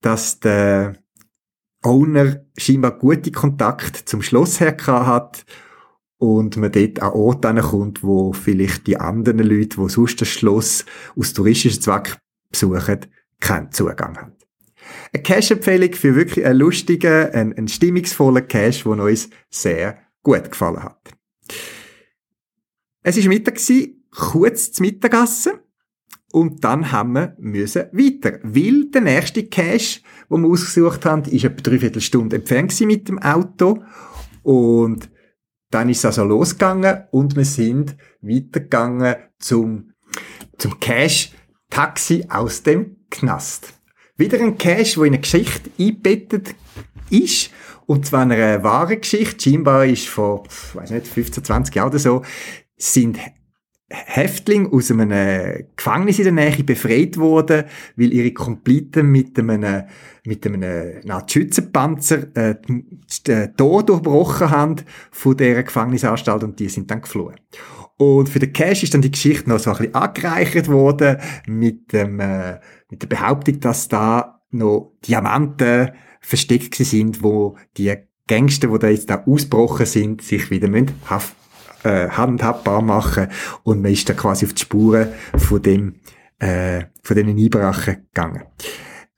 dass 0.07 0.39
der 0.39 0.95
Owner 1.83 2.47
scheinbar 2.57 2.97
gute 2.97 3.33
Kontakt 3.33 4.09
zum 4.09 4.23
Schloss 4.23 4.61
her 4.61 4.77
hat 4.87 5.45
und 6.19 6.57
man 6.57 6.71
dort 6.71 7.03
an 7.03 7.13
Ort 7.13 7.45
kommt, 7.63 8.05
wo 8.05 8.33
vielleicht 8.33 8.87
die 8.87 8.99
anderen 8.99 9.41
Leute, 9.41 9.81
die 9.81 9.89
sonst 9.89 10.21
das 10.21 10.29
Schloss 10.29 10.85
aus 11.17 11.33
touristischen 11.33 11.83
Zweck 11.83 12.19
besuchen, 12.53 13.01
keinen 13.41 13.73
Zugang 13.73 14.17
haben. 14.17 14.33
Eine 15.13 15.23
Cash-Empfehlung 15.25 15.93
für 15.95 16.15
wirklich 16.15 16.47
einen 16.47 16.61
lustigen, 16.61 17.33
einen, 17.33 17.55
einen 17.55 17.67
stimmungsvollen 17.67 18.47
Cash, 18.47 18.85
der 18.85 18.93
uns 18.93 19.29
sehr 19.51 19.99
gut 20.23 20.53
gefallen 20.53 20.85
hat. 20.85 21.01
Es 23.03 23.17
war 23.17 23.29
Mittag, 23.29 23.59
kurz 24.13 24.71
zum 24.71 24.87
Mittagessen. 24.87 25.55
Und 26.37 26.65
dann 26.65 26.93
haben 26.93 27.15
wir 27.15 27.35
müssen 27.39 27.85
weiter. 27.93 28.41
Weil 28.43 28.91
der 28.91 29.01
nächste 29.01 29.47
Cache, 29.47 30.01
den 30.31 30.43
wir 30.43 30.49
ausgesucht 30.51 31.07
haben, 31.07 31.23
ist 31.23 31.45
etwa 31.45 31.63
dreiviertel 31.63 32.03
Stunde 32.03 32.37
entfernt 32.37 32.79
mit 32.83 33.09
dem 33.09 33.19
Auto. 33.21 33.83
Und 34.43 35.09
dann 35.71 35.89
ist 35.89 36.01
es 36.01 36.05
also 36.05 36.25
losgegangen 36.25 37.05
und 37.11 37.37
wir 37.37 37.47
sind 37.47 37.97
weitergegangen 38.21 39.17
zum, 39.39 39.93
zum 40.59 40.79
Cache 40.79 41.31
Taxi 41.71 42.27
aus 42.29 42.63
dem 42.63 42.99
Knast. 43.09 43.73
Wieder 44.19 44.39
ein 44.39 44.59
Cache, 44.59 44.99
wo 44.99 45.05
in 45.05 45.15
eine 45.15 45.23
Geschichte 45.23 45.71
eingebettet 45.79 46.55
ist. 47.09 47.51
Und 47.87 48.05
zwar 48.05 48.29
eine 48.29 48.63
wahre 48.63 48.99
Geschichte. 48.99 49.41
Scheinbar 49.41 49.87
ist 49.87 50.07
vor, 50.07 50.45
weiß 50.75 50.91
nicht, 50.91 51.07
15, 51.07 51.45
20 51.45 51.75
Jahren 51.75 51.89
oder 51.89 51.99
so, 51.99 52.21
sind 52.77 53.19
Häftlinge 53.89 54.73
aus 54.73 54.91
einem 54.91 55.65
Gefängnis 55.77 56.19
in 56.19 56.25
der 56.25 56.33
Nähe 56.33 56.65
befreit 56.65 57.19
worden, 57.19 57.65
weil 57.95 58.13
ihre 58.13 58.33
Kompliten 58.33 59.07
mit 59.13 59.39
einem, 59.39 59.85
mit 60.25 60.45
einem 60.45 61.03
Schützenpanzer 61.29 62.37
äh, 62.37 62.57
den 63.27 63.57
Tor 63.57 63.85
durchbrochen 63.85 64.51
haben 64.51 64.77
von 65.13 65.37
dieser 65.37 65.63
Gefängnisanstalt 65.63 66.43
und 66.43 66.59
die 66.59 66.69
sind 66.69 66.91
dann 66.91 67.03
geflohen. 67.03 67.37
Und 67.97 68.29
für 68.29 68.41
den 68.41 68.53
Cash 68.53 68.83
ist 68.83 68.93
dann 68.93 69.03
die 69.03 69.11
Geschichte 69.13 69.49
noch 69.49 69.61
so 69.61 69.71
ein 69.71 69.77
bisschen 69.77 69.95
angereichert 69.95 70.69
worden 70.69 71.19
mit, 71.47 71.93
dem, 71.93 72.19
äh, 72.19 72.59
mit 72.91 73.03
der 73.03 73.09
Behauptung, 73.09 73.61
dass 73.61 73.87
da 73.87 74.41
noch 74.51 74.95
Diamanten 75.07 75.93
versteckt 76.21 76.75
sind, 76.75 77.23
wo 77.23 77.57
die 77.77 77.95
Gangster, 78.27 78.69
die 78.69 78.79
da 78.81 78.89
jetzt 78.89 79.09
da 79.09 79.23
ausgebrochen 79.25 79.87
sind, 79.87 80.23
sich 80.23 80.51
wieder 80.51 80.69
haft 81.09 81.37
äh, 81.87 82.11
handhabbar 82.11 82.83
machen 82.83 83.29
und 83.63 83.83
man 83.83 83.93
ist 83.93 84.09
da 84.09 84.15
quasi 84.15 84.47
auf 84.47 84.55
die 84.55 84.63
Spuren 84.63 85.09
von 85.37 85.63
dem 85.63 85.95
äh, 86.39 86.85
von 87.03 87.17
diesen 87.17 87.39
Einbrachen 87.39 88.07
gegangen. 88.13 88.43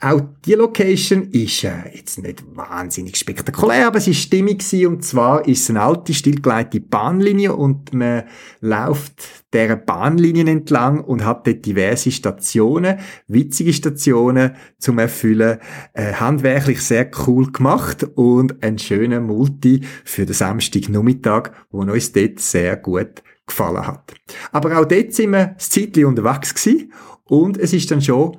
Auch 0.00 0.20
die 0.44 0.54
Location 0.54 1.24
ist 1.32 1.64
äh, 1.64 1.72
jetzt 1.92 2.22
nicht 2.22 2.44
wahnsinnig 2.54 3.16
spektakulär, 3.16 3.88
aber 3.88 3.98
sie 3.98 4.12
ist 4.12 4.22
stimmig 4.22 4.60
gewesen. 4.60 4.86
Und 4.86 5.04
zwar 5.04 5.44
ist 5.48 5.62
es 5.62 5.70
eine 5.70 5.82
alte, 5.82 6.14
stillgelegte 6.14 6.78
Bahnlinie 6.78 7.52
und 7.52 7.92
man 7.92 8.22
läuft 8.60 9.14
dieser 9.52 9.74
Bahnlinien 9.74 10.46
entlang 10.46 11.00
und 11.02 11.24
hat 11.24 11.48
dort 11.48 11.66
diverse 11.66 12.12
Stationen, 12.12 13.00
witzige 13.26 13.72
Stationen 13.72 14.52
zum 14.78 15.00
Erfüllen, 15.00 15.58
äh, 15.94 16.12
handwerklich 16.12 16.80
sehr 16.80 17.10
cool 17.26 17.50
gemacht 17.50 18.06
und 18.14 18.62
ein 18.62 18.78
schöner 18.78 19.18
Multi 19.18 19.80
für 20.04 20.26
den 20.26 20.34
Samstagnachmittag, 20.34 21.50
wo 21.72 21.80
uns 21.80 22.12
dort 22.12 22.38
sehr 22.38 22.76
gut 22.76 23.24
gefallen 23.48 23.84
hat. 23.84 24.14
Aber 24.52 24.78
auch 24.78 24.84
dort 24.84 25.12
sind 25.12 25.32
wir 25.32 25.56
das 25.56 25.70
Zeitchen 25.70 26.04
unterwegs 26.04 26.54
gewesen 26.54 26.92
und 27.24 27.58
es 27.58 27.72
ist 27.72 27.90
dann 27.90 28.00
schon 28.00 28.36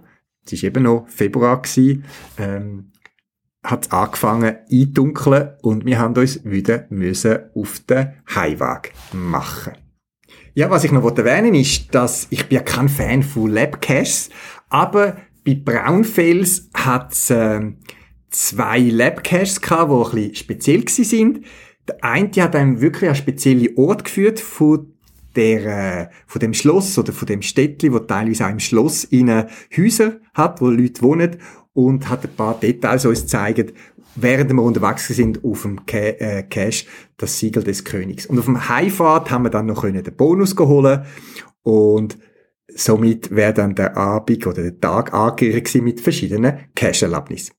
es 0.53 0.63
war 0.63 0.67
eben 0.67 0.83
noch 0.83 1.07
Februar, 1.07 1.61
gewesen, 1.61 2.05
ähm, 2.37 2.91
hat 3.63 3.85
es 3.85 3.91
angefangen 3.91 4.55
eindunkeln 4.71 5.49
und 5.61 5.85
wir 5.85 5.99
haben 5.99 6.15
uns 6.15 6.43
wieder 6.45 6.85
müssen 6.89 7.39
auf 7.55 7.79
den 7.81 8.13
Heimweg 8.33 8.93
machen. 9.11 9.73
Ja, 10.53 10.69
was 10.69 10.83
ich 10.83 10.91
noch 10.91 11.17
erwähnen 11.17 11.55
ist, 11.55 11.93
dass 11.93 12.27
ich 12.29 12.47
bin 12.47 12.57
ja 12.57 12.63
kein 12.63 12.89
Fan 12.89 13.23
von 13.23 13.51
Labcaches, 13.51 14.29
aber 14.69 15.17
bei 15.45 15.55
Braunfels 15.55 16.69
hat 16.73 17.13
es 17.13 17.29
äh, 17.29 17.61
zwei 18.29 18.79
Labcaches 18.79 19.61
gehabt, 19.61 19.91
die 19.91 19.95
ein 19.95 20.29
bisschen 20.29 20.35
speziell 20.35 20.87
sind. 20.87 21.45
Der 21.87 22.03
eine 22.03 22.29
hat 22.37 22.55
einem 22.55 22.81
wirklich 22.81 23.09
einen 23.09 23.15
speziellen 23.15 23.77
Ort 23.77 24.05
geführt 24.05 24.39
von 24.39 24.93
der, 25.35 25.65
äh, 25.65 26.09
von 26.27 26.39
dem 26.39 26.53
Schloss 26.53 26.97
oder 26.97 27.13
von 27.13 27.25
dem 27.25 27.41
Städtli, 27.41 27.91
wo 27.93 27.99
teilweise 27.99 28.45
auch 28.45 28.51
im 28.51 28.59
Schloss 28.59 29.03
in 29.05 29.29
Häuser 29.75 30.17
hat, 30.33 30.61
wo 30.61 30.69
Leute 30.69 31.01
wohnen 31.01 31.37
und 31.73 32.09
hat 32.09 32.23
ein 32.23 32.35
paar 32.35 32.59
Details 32.59 33.05
uns 33.05 33.27
zeigen, 33.27 33.71
während 34.15 34.51
wir 34.51 34.61
unterwegs 34.61 35.07
sind 35.07 35.43
auf 35.43 35.61
dem 35.61 35.79
äh, 35.87 36.43
Cache, 36.43 36.85
das 37.17 37.39
Siegel 37.39 37.63
des 37.63 37.83
Königs. 37.83 38.25
Und 38.25 38.39
auf 38.39 38.45
dem 38.45 38.69
Heimfahrt 38.69 39.31
haben 39.31 39.43
wir 39.43 39.49
dann 39.49 39.67
noch 39.67 39.83
den 39.83 40.03
Bonus 40.15 40.55
geholt 40.55 41.01
und 41.63 42.17
Somit 42.75 43.31
wäre 43.31 43.53
dann 43.53 43.73
der 43.73 43.97
Abend 43.97 44.45
oder 44.45 44.61
der 44.61 44.79
Tag 44.79 45.13
angehörig 45.13 45.73
mit 45.81 46.01
verschiedenen 46.01 46.59
Cash-Erlebnissen. 46.75 47.53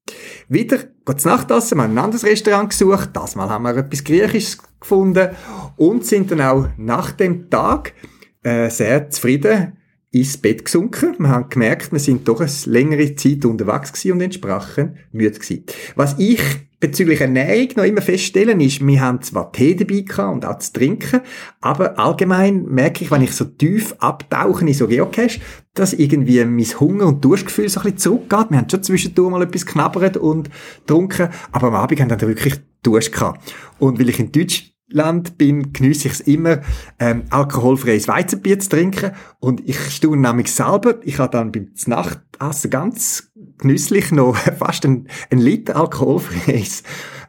Wieder 0.48 0.78
geht's 1.04 1.24
Nachtessen, 1.24 1.78
wir 1.78 1.84
haben 1.84 1.92
ein 1.92 2.04
anderes 2.04 2.24
Restaurant 2.24 2.70
gesucht, 2.70 3.10
das 3.12 3.34
Mal 3.34 3.48
haben 3.48 3.64
wir 3.64 3.76
etwas 3.76 4.04
Griechisches 4.04 4.58
gefunden 4.80 5.30
und 5.76 6.04
sind 6.06 6.30
dann 6.30 6.40
auch 6.40 6.68
nach 6.76 7.12
dem 7.12 7.50
Tag 7.50 7.94
äh, 8.42 8.70
sehr 8.70 9.10
zufrieden 9.10 9.76
ins 10.12 10.38
Bett 10.38 10.64
gesunken. 10.64 11.16
Wir 11.18 11.28
haben 11.28 11.48
gemerkt, 11.48 11.92
wir 11.92 12.00
sind 12.00 12.26
doch 12.26 12.40
eine 12.40 12.50
längere 12.66 13.14
Zeit 13.14 13.44
unterwegs 13.44 13.92
gewesen 13.92 14.12
und 14.12 14.20
entsprechend 14.22 14.96
müde 15.12 15.38
gewesen. 15.38 15.64
Was 15.94 16.16
ich 16.18 16.40
bezüglich 16.80 17.20
Ernährung 17.20 17.68
noch 17.76 17.84
immer 17.84 18.00
feststellen 18.00 18.58
ist, 18.58 18.84
wir 18.84 19.00
haben 19.00 19.20
zwar 19.20 19.52
Tee 19.52 19.76
dabei 19.76 20.00
gehabt 20.00 20.32
und 20.32 20.46
auch 20.46 20.58
zu 20.58 20.72
trinken, 20.72 21.20
aber 21.60 21.98
allgemein 21.98 22.64
merke 22.64 23.04
ich, 23.04 23.10
wenn 23.10 23.22
ich 23.22 23.32
so 23.32 23.44
tief 23.44 23.94
abtauche 23.98 24.66
in 24.66 24.72
so 24.72 24.88
Geocache, 24.88 25.40
dass 25.74 25.92
irgendwie 25.92 26.42
mein 26.44 26.64
Hunger- 26.64 27.06
und 27.06 27.24
Durstgefühl 27.24 27.68
so 27.68 27.80
ein 27.80 27.84
bisschen 27.84 27.98
zurückgeht. 27.98 28.46
Wir 28.50 28.58
haben 28.58 28.70
schon 28.70 28.82
zwischendurch 28.82 29.30
mal 29.30 29.42
etwas 29.42 29.66
knabbert 29.66 30.16
und 30.16 30.50
getrunken, 30.80 31.28
aber 31.52 31.68
am 31.68 31.74
Abend 31.74 32.00
haben 32.00 32.10
wir 32.10 32.16
dann 32.16 32.28
wirklich 32.28 32.54
Durst 32.82 33.12
gehabt. 33.12 33.54
Und 33.78 34.00
weil 34.00 34.08
ich 34.08 34.18
in 34.18 34.32
Deutsch 34.32 34.69
Land 34.90 35.38
bin, 35.38 35.72
geniesse 35.72 36.08
ich 36.08 36.14
es 36.14 36.20
immer, 36.20 36.60
ähm, 36.98 37.24
alkoholfreies 37.30 38.08
Weizenbier 38.08 38.58
zu 38.58 38.70
trinken. 38.70 39.12
Und 39.38 39.68
ich 39.68 39.78
staune 39.90 40.28
nämlich 40.28 40.52
selber, 40.52 40.96
ich 41.02 41.18
habe 41.18 41.30
dann 41.30 41.52
beim 41.52 41.68
Nachtessen 41.86 42.70
ganz 42.70 43.30
genüsslich 43.58 44.10
noch 44.10 44.36
fast 44.58 44.84
ein, 44.84 45.08
Liter 45.30 45.76
alkoholfreies 45.76 46.82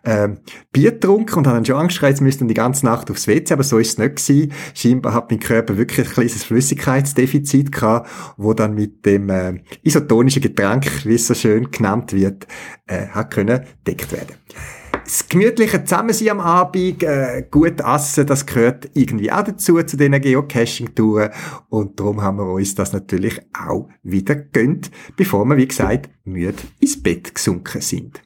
ähm, 0.04 0.40
Bier 0.72 0.94
getrunken 0.94 1.40
und 1.40 1.48
habe 1.48 1.58
dann 1.58 1.66
schon 1.66 1.76
Angst 1.76 2.00
gehabt, 2.00 2.12
jetzt 2.12 2.22
müsste 2.22 2.46
die 2.46 2.54
ganze 2.54 2.86
Nacht 2.86 3.12
aufs 3.12 3.28
WC, 3.28 3.54
aber 3.54 3.64
so 3.64 3.78
ist 3.78 3.90
es 3.90 3.98
nicht 3.98 4.16
gewesen. 4.16 4.54
Scheinbar 4.74 5.14
hat 5.14 5.30
mein 5.30 5.40
Körper 5.40 5.78
wirklich 5.78 6.08
ein 6.08 6.14
kleines 6.14 6.44
Flüssigkeitsdefizit 6.44 7.72
gehabt, 7.72 8.10
wo 8.38 8.54
dann 8.54 8.74
mit 8.74 9.06
dem 9.06 9.30
äh, 9.30 9.62
isotonischen 9.84 10.42
Getränk, 10.42 11.06
wie 11.06 11.16
es 11.16 11.28
so 11.28 11.36
schön 11.36 11.70
genannt 11.70 12.14
wird, 12.14 12.48
äh, 12.88 13.08
hat 13.08 13.32
können 13.32 13.62
deckt 13.86 14.12
werden 14.12 14.36
das 15.12 15.28
gemütliche 15.28 15.84
Zusammensein 15.84 16.30
am 16.30 16.40
Abend, 16.40 17.04
äh, 17.04 17.46
gut 17.52 17.82
essen, 17.82 18.26
das 18.26 18.46
gehört 18.46 18.90
irgendwie 18.94 19.30
auch 19.30 19.44
dazu, 19.44 19.84
zu 19.84 19.98
diesen 19.98 20.22
Geocaching-Touren. 20.22 21.32
Und 21.68 22.00
darum 22.00 22.22
haben 22.22 22.38
wir 22.38 22.46
uns 22.46 22.76
das 22.76 22.94
natürlich 22.94 23.42
auch 23.54 23.90
wieder 24.04 24.36
gönnt, 24.36 24.90
bevor 25.18 25.44
wir, 25.44 25.58
wie 25.58 25.68
gesagt, 25.68 26.10
müde 26.24 26.64
ins 26.80 27.04
Bett 27.04 27.36
gesunken 27.36 27.82
sind. 27.82 28.22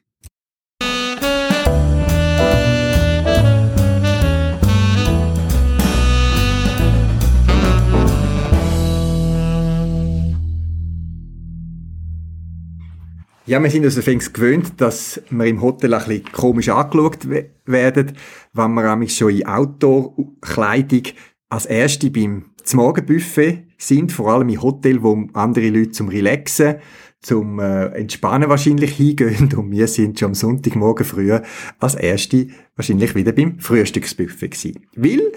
Ja, 13.47 13.62
wir 13.62 13.69
sind 13.69 13.86
uns 13.86 13.95
übrigens 13.95 14.34
gewöhnt, 14.34 14.81
dass 14.81 15.21
wir 15.29 15.45
im 15.45 15.62
Hotel 15.62 15.93
ein 15.93 16.03
bisschen 16.03 16.31
komisch 16.31 16.67
angeschaut 16.67 17.27
werden, 17.65 18.13
wenn 18.53 18.73
wir 18.73 18.89
nämlich 18.89 19.15
schon 19.15 19.38
in 19.38 19.45
Outdoor-Kleidung 19.45 21.03
als 21.49 21.67
Erste 21.67 22.10
beim 22.10 22.45
Morgenbuffet 22.73 23.67
sind, 23.77 24.12
vor 24.12 24.34
allem 24.34 24.49
im 24.49 24.63
Hotel, 24.63 25.03
wo 25.03 25.27
andere 25.34 25.69
Leute 25.69 25.91
zum 25.91 26.08
Relaxen, 26.08 26.77
zum 27.21 27.60
äh, 27.60 27.86
Entspannen 27.89 28.49
wahrscheinlich 28.49 28.93
hingehen 28.93 29.53
und 29.55 29.69
wir 29.69 29.88
sind 29.88 30.19
schon 30.19 30.29
am 30.29 30.34
Sonntagmorgen 30.34 31.05
früh 31.05 31.31
als 31.77 31.93
Erste 31.93 32.47
wahrscheinlich 32.75 33.13
wieder 33.13 33.31
beim 33.31 33.60
Frühstücksbuffet 33.60 34.49
gewesen. 34.49 34.88
Weil 34.95 35.31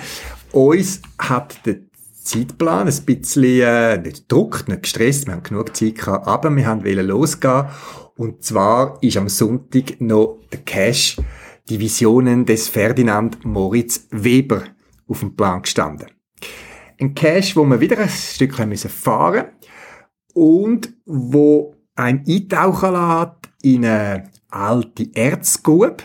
uns 0.52 1.02
hat 1.18 1.66
der 1.66 1.88
Zeitplan 2.28 2.88
ein 2.88 3.04
bisschen, 3.06 3.62
äh, 3.62 3.96
nicht 3.96 4.28
gedruckt, 4.28 4.68
nicht 4.68 4.82
gestresst, 4.82 5.26
wir 5.26 5.32
haben 5.32 5.42
genug 5.42 5.74
Zeit 5.74 5.94
gehabt, 5.94 6.26
aber 6.26 6.54
wir 6.54 6.66
haben 6.66 6.84
losgehen. 6.84 7.64
Und 8.16 8.44
zwar 8.44 8.98
ist 9.02 9.16
am 9.16 9.30
Sonntag 9.30 9.98
noch 10.00 10.38
der 10.52 10.60
Cash 10.60 11.16
die 11.70 11.80
Visionen 11.80 12.44
des 12.44 12.68
Ferdinand 12.68 13.44
Moritz 13.46 14.08
Weber 14.10 14.64
auf 15.06 15.20
dem 15.20 15.36
Plan 15.36 15.62
gestanden. 15.62 16.08
Ein 17.00 17.14
Cache, 17.14 17.56
wo 17.56 17.64
wir 17.64 17.80
wieder 17.80 17.98
ein 17.98 18.10
Stückchen 18.10 18.68
müssen 18.68 18.90
fahren 18.90 19.46
und 20.34 20.92
wo 21.06 21.76
ein 21.94 22.24
eintauchen 22.28 22.92
lässt 22.92 23.36
in 23.62 23.86
eine 23.86 24.30
alte 24.50 25.08
Erzgrube. 25.14 25.96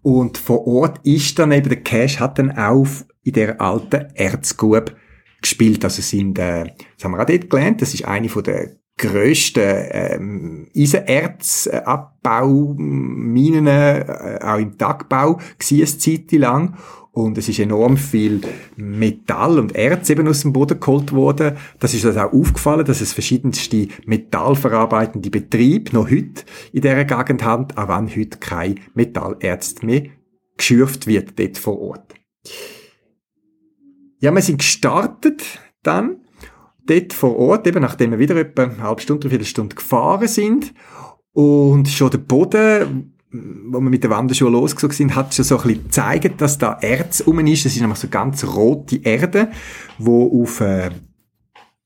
Und 0.00 0.38
vor 0.38 0.66
Ort 0.66 1.00
ist 1.04 1.38
dann 1.38 1.52
eben 1.52 1.68
der 1.68 1.82
Cache 1.82 2.20
hat 2.20 2.38
dann 2.38 2.56
auf 2.56 3.04
in 3.22 3.34
der 3.34 3.60
alten 3.60 4.06
Erzgrube 4.14 4.94
gespielt. 5.40 5.84
Also 5.84 6.02
sind, 6.02 6.38
äh, 6.38 6.64
das 6.96 7.04
haben 7.04 7.12
wir 7.12 7.20
auch 7.20 7.26
dort 7.26 7.50
gelernt, 7.50 7.82
das 7.82 7.94
ist 7.94 8.04
eine 8.04 8.28
von 8.28 8.42
der 8.42 8.78
grössten 8.98 9.86
ähm, 9.90 10.68
Eisenerzabbau-Minen, 10.76 13.66
äh, 13.66 14.38
auch 14.42 14.58
im 14.58 14.76
Tagbau, 14.76 15.38
war 15.38 15.42
eine 15.70 15.86
Zeit 15.86 16.30
lang. 16.32 16.76
Und 17.12 17.38
es 17.38 17.48
ist 17.48 17.58
enorm 17.58 17.96
viel 17.96 18.42
Metall 18.76 19.58
und 19.58 19.74
Erz 19.74 20.10
eben 20.10 20.28
aus 20.28 20.42
dem 20.42 20.52
Boden 20.52 20.78
geholt 20.78 21.10
worden. 21.12 21.56
Das 21.80 21.92
ist 21.92 22.04
uns 22.04 22.16
auch 22.16 22.32
aufgefallen, 22.32 22.84
dass 22.84 23.00
es 23.00 23.12
verschiedenste 23.12 23.88
metallverarbeitende 24.06 25.28
Betriebe 25.30 25.92
noch 25.94 26.08
heute 26.10 26.44
in 26.72 26.82
dieser 26.82 27.04
Gegend 27.04 27.42
haben, 27.42 27.66
auch 27.74 27.88
wenn 27.88 28.08
heute 28.14 28.38
kein 28.38 28.78
Metallerz 28.94 29.82
mehr 29.82 30.04
geschürft 30.56 31.08
wird 31.08 31.36
dort 31.38 31.58
vor 31.58 31.80
Ort. 31.80 32.14
Ja, 34.20 34.34
wir 34.34 34.42
sind 34.42 34.58
gestartet 34.58 35.42
dann 35.82 36.16
dort 36.86 37.12
vor 37.12 37.36
Ort, 37.36 37.66
eben 37.66 37.82
nachdem 37.82 38.10
wir 38.10 38.18
wieder 38.18 38.36
etwa 38.36 38.64
eine 38.64 38.82
halbe 38.82 39.00
Stunde, 39.00 39.24
eine 39.24 39.30
Viertelstunde 39.30 39.76
gefahren 39.76 40.26
sind. 40.26 40.74
Und 41.32 41.88
schon 41.88 42.10
der 42.10 42.18
Boden, 42.18 43.14
wo 43.30 43.80
wir 43.80 43.90
mit 43.90 44.02
der 44.02 44.10
Wanderschuhe 44.10 44.50
losgezogen 44.50 44.96
sind, 44.96 45.14
hat 45.14 45.34
schon 45.34 45.44
so 45.44 45.58
ein 45.58 45.68
bisschen 45.68 45.84
gezeigt, 45.84 46.40
dass 46.40 46.58
da 46.58 46.78
Erz 46.80 47.24
rum 47.26 47.38
ist. 47.40 47.64
Das 47.64 47.74
ist 47.74 47.80
nämlich 47.80 47.98
so 47.98 48.08
ganz 48.08 48.44
rote 48.44 48.96
Erde, 48.96 49.50
wo 49.98 50.42
auf 50.42 50.60
äh, 50.60 50.90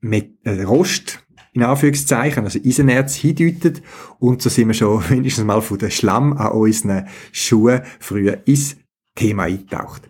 mit, 0.01 0.39
äh, 0.45 0.63
Rost 0.63 1.19
in 1.53 1.63
Anführungszeichen, 1.63 2.45
also 2.45 2.59
Eisenerz 2.65 3.15
hindeutet. 3.17 3.83
Und 4.19 4.41
so 4.41 4.49
sind 4.49 4.69
wir 4.69 4.75
schon 4.75 5.03
wenigstens 5.11 5.45
mal 5.45 5.61
von 5.61 5.79
der 5.79 5.91
Schlamm 5.91 6.33
an 6.33 6.53
unseren 6.53 7.09
Schuhen 7.31 7.83
früher 8.01 8.39
ins 8.47 8.77
Thema 9.15 9.43
eingetaucht. 9.43 10.09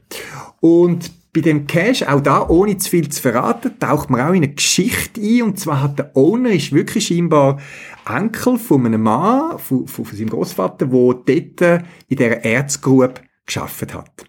Und 0.61 1.11
bei 1.35 1.41
dem 1.41 1.67
Cache, 1.67 2.13
auch 2.13 2.21
da, 2.21 2.47
ohne 2.49 2.77
zu 2.77 2.91
viel 2.91 3.09
zu 3.09 3.23
verraten, 3.23 3.79
taucht 3.79 4.11
man 4.11 4.21
auch 4.21 4.35
in 4.35 4.45
eine 4.45 4.53
Geschichte 4.53 5.21
ein. 5.21 5.43
Und 5.43 5.59
zwar 5.59 5.83
hat 5.83 5.99
der 5.99 6.15
Owner, 6.15 6.51
ist 6.51 6.73
wirklich 6.73 7.07
scheinbar 7.07 7.59
Enkel 8.07 8.59
von 8.59 8.85
einem 8.85 9.03
Mann, 9.03 9.59
von, 9.59 9.87
von, 9.87 10.05
seinem 10.05 10.29
Großvater, 10.29 10.87
der 10.87 10.91
dort 10.93 11.27
in 11.29 12.17
dieser 12.17 12.45
Erzgrube 12.45 13.15
geschafft 13.47 13.95
hat. 13.95 14.27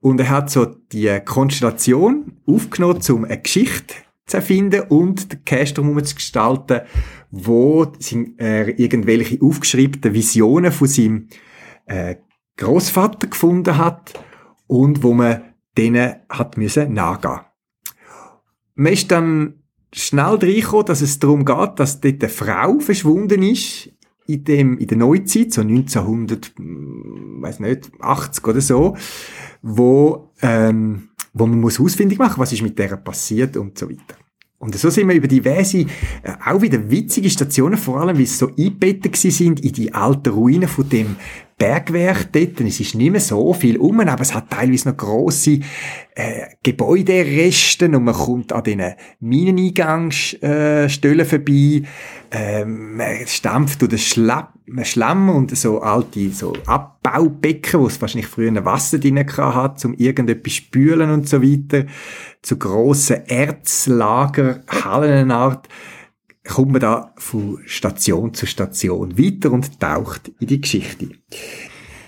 Und 0.00 0.20
er 0.20 0.28
hat 0.28 0.50
so 0.50 0.66
die 0.66 1.18
Konstellation 1.24 2.36
aufgenommen, 2.46 3.00
um 3.08 3.24
eine 3.24 3.40
Geschichte 3.40 3.94
zu 4.26 4.36
erfinden 4.36 4.82
und 4.88 5.32
den 5.32 5.44
Cache 5.46 5.72
darum 5.72 6.02
zu 6.04 6.14
gestalten, 6.14 6.82
wo 7.30 7.90
er 8.36 8.78
irgendwelche 8.78 9.40
aufgeschriebenen 9.40 10.14
Visionen 10.14 10.72
von 10.72 10.88
seinem 10.88 11.28
äh, 11.86 12.16
Großvater 12.58 13.28
gefunden 13.28 13.78
hat 13.78 14.12
und 14.66 15.02
wo 15.02 15.14
man 15.14 15.53
denen 15.76 16.16
hat 16.28 16.56
müssen 16.56 16.92
nachgehen. 16.92 17.40
Man 18.74 18.92
ist 18.92 19.10
dann 19.10 19.54
schnell 19.92 20.34
reingekommen, 20.34 20.86
dass 20.86 21.00
es 21.00 21.18
darum 21.18 21.44
geht, 21.44 21.78
dass 21.78 22.00
dort 22.00 22.22
eine 22.22 22.28
Frau 22.28 22.78
verschwunden 22.80 23.42
ist, 23.42 23.90
in 24.26 24.44
dem, 24.44 24.78
in 24.78 24.86
der 24.86 24.98
Neuzeit, 24.98 25.52
so 25.52 25.60
1900, 25.60 26.52
hm, 26.56 27.42
weiß 27.42 27.60
nicht, 27.60 27.90
80 28.00 28.46
oder 28.46 28.60
so, 28.60 28.96
wo, 29.62 30.30
ähm, 30.40 31.10
wo 31.32 31.46
man 31.46 31.60
muss 31.60 31.80
ausfindig 31.80 32.18
machen, 32.18 32.40
was 32.40 32.52
ist 32.52 32.62
mit 32.62 32.78
der 32.78 32.96
passiert 32.96 33.56
und 33.56 33.78
so 33.78 33.88
weiter. 33.88 34.16
Und 34.58 34.74
so 34.76 34.88
sind 34.88 35.08
wir 35.08 35.14
über 35.14 35.28
diverse, 35.28 35.80
äh, 35.80 35.86
auch 36.46 36.62
wieder 36.62 36.90
witzige 36.90 37.28
Stationen, 37.28 37.76
vor 37.76 38.00
allem, 38.00 38.16
wie 38.16 38.24
sie 38.24 38.36
so 38.36 38.48
eingebettet 38.48 39.14
sind 39.16 39.60
in 39.60 39.72
die 39.72 39.92
alten 39.92 40.30
Ruinen 40.30 40.68
von 40.68 40.88
dem 40.88 41.16
Bergwerk 41.56 42.32
dort. 42.32 42.60
Es 42.60 42.80
ist 42.80 42.94
nicht 42.94 43.12
mehr 43.12 43.20
so 43.20 43.52
viel 43.54 43.76
um, 43.76 44.00
aber 44.00 44.22
es 44.22 44.34
hat 44.34 44.50
teilweise 44.50 44.88
noch 44.88 44.96
grosse 44.96 45.60
äh, 46.14 46.46
Gebäudereste 46.62 47.86
und 47.86 48.04
man 48.04 48.14
kommt 48.14 48.52
an 48.52 48.64
diesen 48.64 48.94
Mineneingangsstellen 49.20 51.20
äh, 51.20 51.24
vorbei. 51.24 51.82
Ähm, 52.30 52.96
man 52.96 53.26
stampft 53.26 53.82
durch 53.82 53.90
den 53.90 53.98
Schlamm, 53.98 54.46
Schlamm 54.82 55.28
und 55.28 55.56
so 55.56 55.80
alte 55.80 56.30
so 56.30 56.54
Abbaubecken, 56.66 57.80
wo 57.80 57.86
es 57.86 58.00
wahrscheinlich 58.00 58.28
früher 58.28 58.64
Wasser 58.64 58.98
drin 58.98 59.18
hat, 59.18 59.84
um 59.84 59.94
irgendetwas 59.94 60.54
spülen 60.54 61.10
und 61.10 61.28
so 61.28 61.42
weiter. 61.42 61.86
Zu 62.42 62.58
grossen 62.58 63.26
Erzlager, 63.26 64.60
Hallenart 64.68 65.68
kommt 66.46 66.72
man 66.72 66.80
da 66.80 67.12
von 67.16 67.60
Station 67.64 68.34
zu 68.34 68.46
Station 68.46 69.18
weiter 69.18 69.50
und 69.50 69.80
taucht 69.80 70.30
in 70.40 70.46
die 70.46 70.60
Geschichte. 70.60 71.08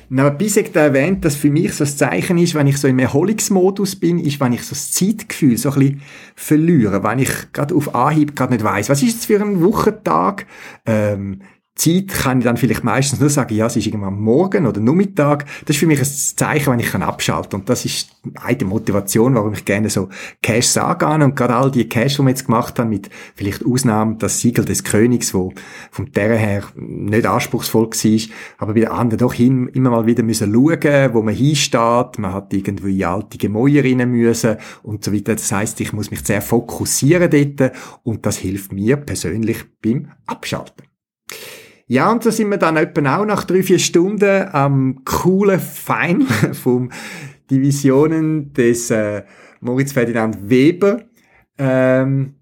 Na, 0.09 0.29
Bisek 0.29 0.73
da 0.73 0.83
erwähnt, 0.83 1.25
dass 1.25 1.35
für 1.35 1.51
mich 1.51 1.73
so 1.73 1.83
das 1.83 1.97
Zeichen 1.97 2.39
ist, 2.39 2.55
wenn 2.55 2.69
ich 2.69 2.79
so 2.79 2.87
im 2.87 3.01
Erholungsmodus 3.01 3.97
bin, 3.97 4.21
ist, 4.21 4.39
wenn 4.39 4.53
ich 4.53 4.63
so 4.63 4.71
das 4.71 4.93
Zeitgefühl 4.93 5.57
so 5.57 5.71
ein 5.73 5.79
bisschen 5.81 6.03
verliere, 6.37 7.03
wenn 7.03 7.19
ich 7.19 7.53
gerade 7.53 7.75
auf 7.75 7.93
Anhieb 7.93 8.37
gerade 8.37 8.53
nicht 8.53 8.65
weiß, 8.65 8.89
was 8.89 9.03
ist 9.03 9.15
jetzt 9.15 9.27
für 9.27 9.41
ein 9.41 9.65
Wochentag, 9.65 10.47
ähm, 10.85 11.41
Zeit 11.77 12.09
kann 12.09 12.39
ich 12.39 12.45
dann 12.45 12.57
vielleicht 12.57 12.85
meistens 12.85 13.21
nur 13.21 13.29
sagen, 13.29 13.55
ja, 13.55 13.67
es 13.67 13.77
ist 13.77 13.87
irgendwann 13.87 14.19
morgen 14.19 14.67
oder 14.67 14.81
Nachmittag. 14.81 15.45
Das 15.67 15.77
ist 15.77 15.81
für 15.81 15.87
mich 15.87 15.99
ein 15.99 16.07
Zeichen, 16.07 16.73
wenn 16.73 16.81
ich 16.81 16.91
kann 16.91 17.03
abschalten 17.03 17.61
Und 17.61 17.69
das 17.69 17.85
ist 17.85 18.09
eine 18.35 18.65
Motivation, 18.65 19.35
warum 19.35 19.53
ich 19.53 19.67
gerne 19.67 19.91
so 19.91 20.09
Caches 20.43 20.79
angehe. 20.79 21.23
Und 21.23 21.37
gerade 21.37 21.55
all 21.55 21.71
die 21.71 21.87
Caches, 21.87 22.17
die 22.17 22.23
wir 22.23 22.31
jetzt 22.31 22.47
gemacht 22.47 22.79
haben, 22.79 22.89
mit 22.89 23.11
vielleicht 23.35 23.65
Ausnahmen 23.65 24.17
das 24.19 24.41
Siegel 24.41 24.65
des 24.65 24.85
Königs, 24.85 25.35
wo 25.35 25.53
vom 25.91 26.11
Terrain 26.13 26.39
her 26.39 26.63
nicht 26.77 27.27
anspruchsvoll 27.27 27.91
war, 27.91 28.37
aber 28.57 28.73
bei 28.73 28.81
den 28.81 28.89
anderen 28.89 29.19
doch 29.19 29.35
hin, 29.35 29.69
immer 29.69 29.91
mal 29.91 30.07
wieder 30.07 30.23
müssen 30.23 30.53
schauen, 30.53 31.13
wo 31.13 31.21
man 31.21 31.35
hinsteht. 31.35 32.19
Man 32.19 32.33
hat 32.33 32.55
irgendwie 32.55 33.05
alte 33.05 33.37
Gemäuer 33.37 33.85
rein 33.85 34.11
müssen 34.11 34.57
und 34.83 35.05
so 35.05 35.13
weiter. 35.13 35.35
Das 35.35 35.53
heißt, 35.53 35.79
ich 35.83 35.93
muss 35.93 36.11
mich 36.11 36.25
sehr 36.25 36.41
fokussieren 36.41 37.31
dort 37.31 37.73
und 38.03 38.25
das 38.25 38.39
hilft 38.39 38.73
mir 38.73 38.97
persönlich 38.97 39.59
beim 39.83 40.09
Abschalten. 40.25 40.87
Ja, 41.89 42.11
und 42.11 42.25
so 42.25 42.31
sind 42.31 42.51
wir 42.51 42.59
dann 42.59 42.77
etwa 42.77 43.19
auch 43.19 43.25
nach 43.25 43.45
drei, 43.45 43.63
vier 43.63 43.79
Stunden 43.79 44.49
am 44.53 45.05
coolen 45.05 45.61
Fein 45.61 46.23
vom 46.53 46.91
Divisionen 47.49 48.53
des 48.53 48.91
äh, 48.91 49.23
Moritz 49.61 49.93
Ferdinand 49.93 50.51
Weber 50.51 51.03
ähm, 51.59 52.35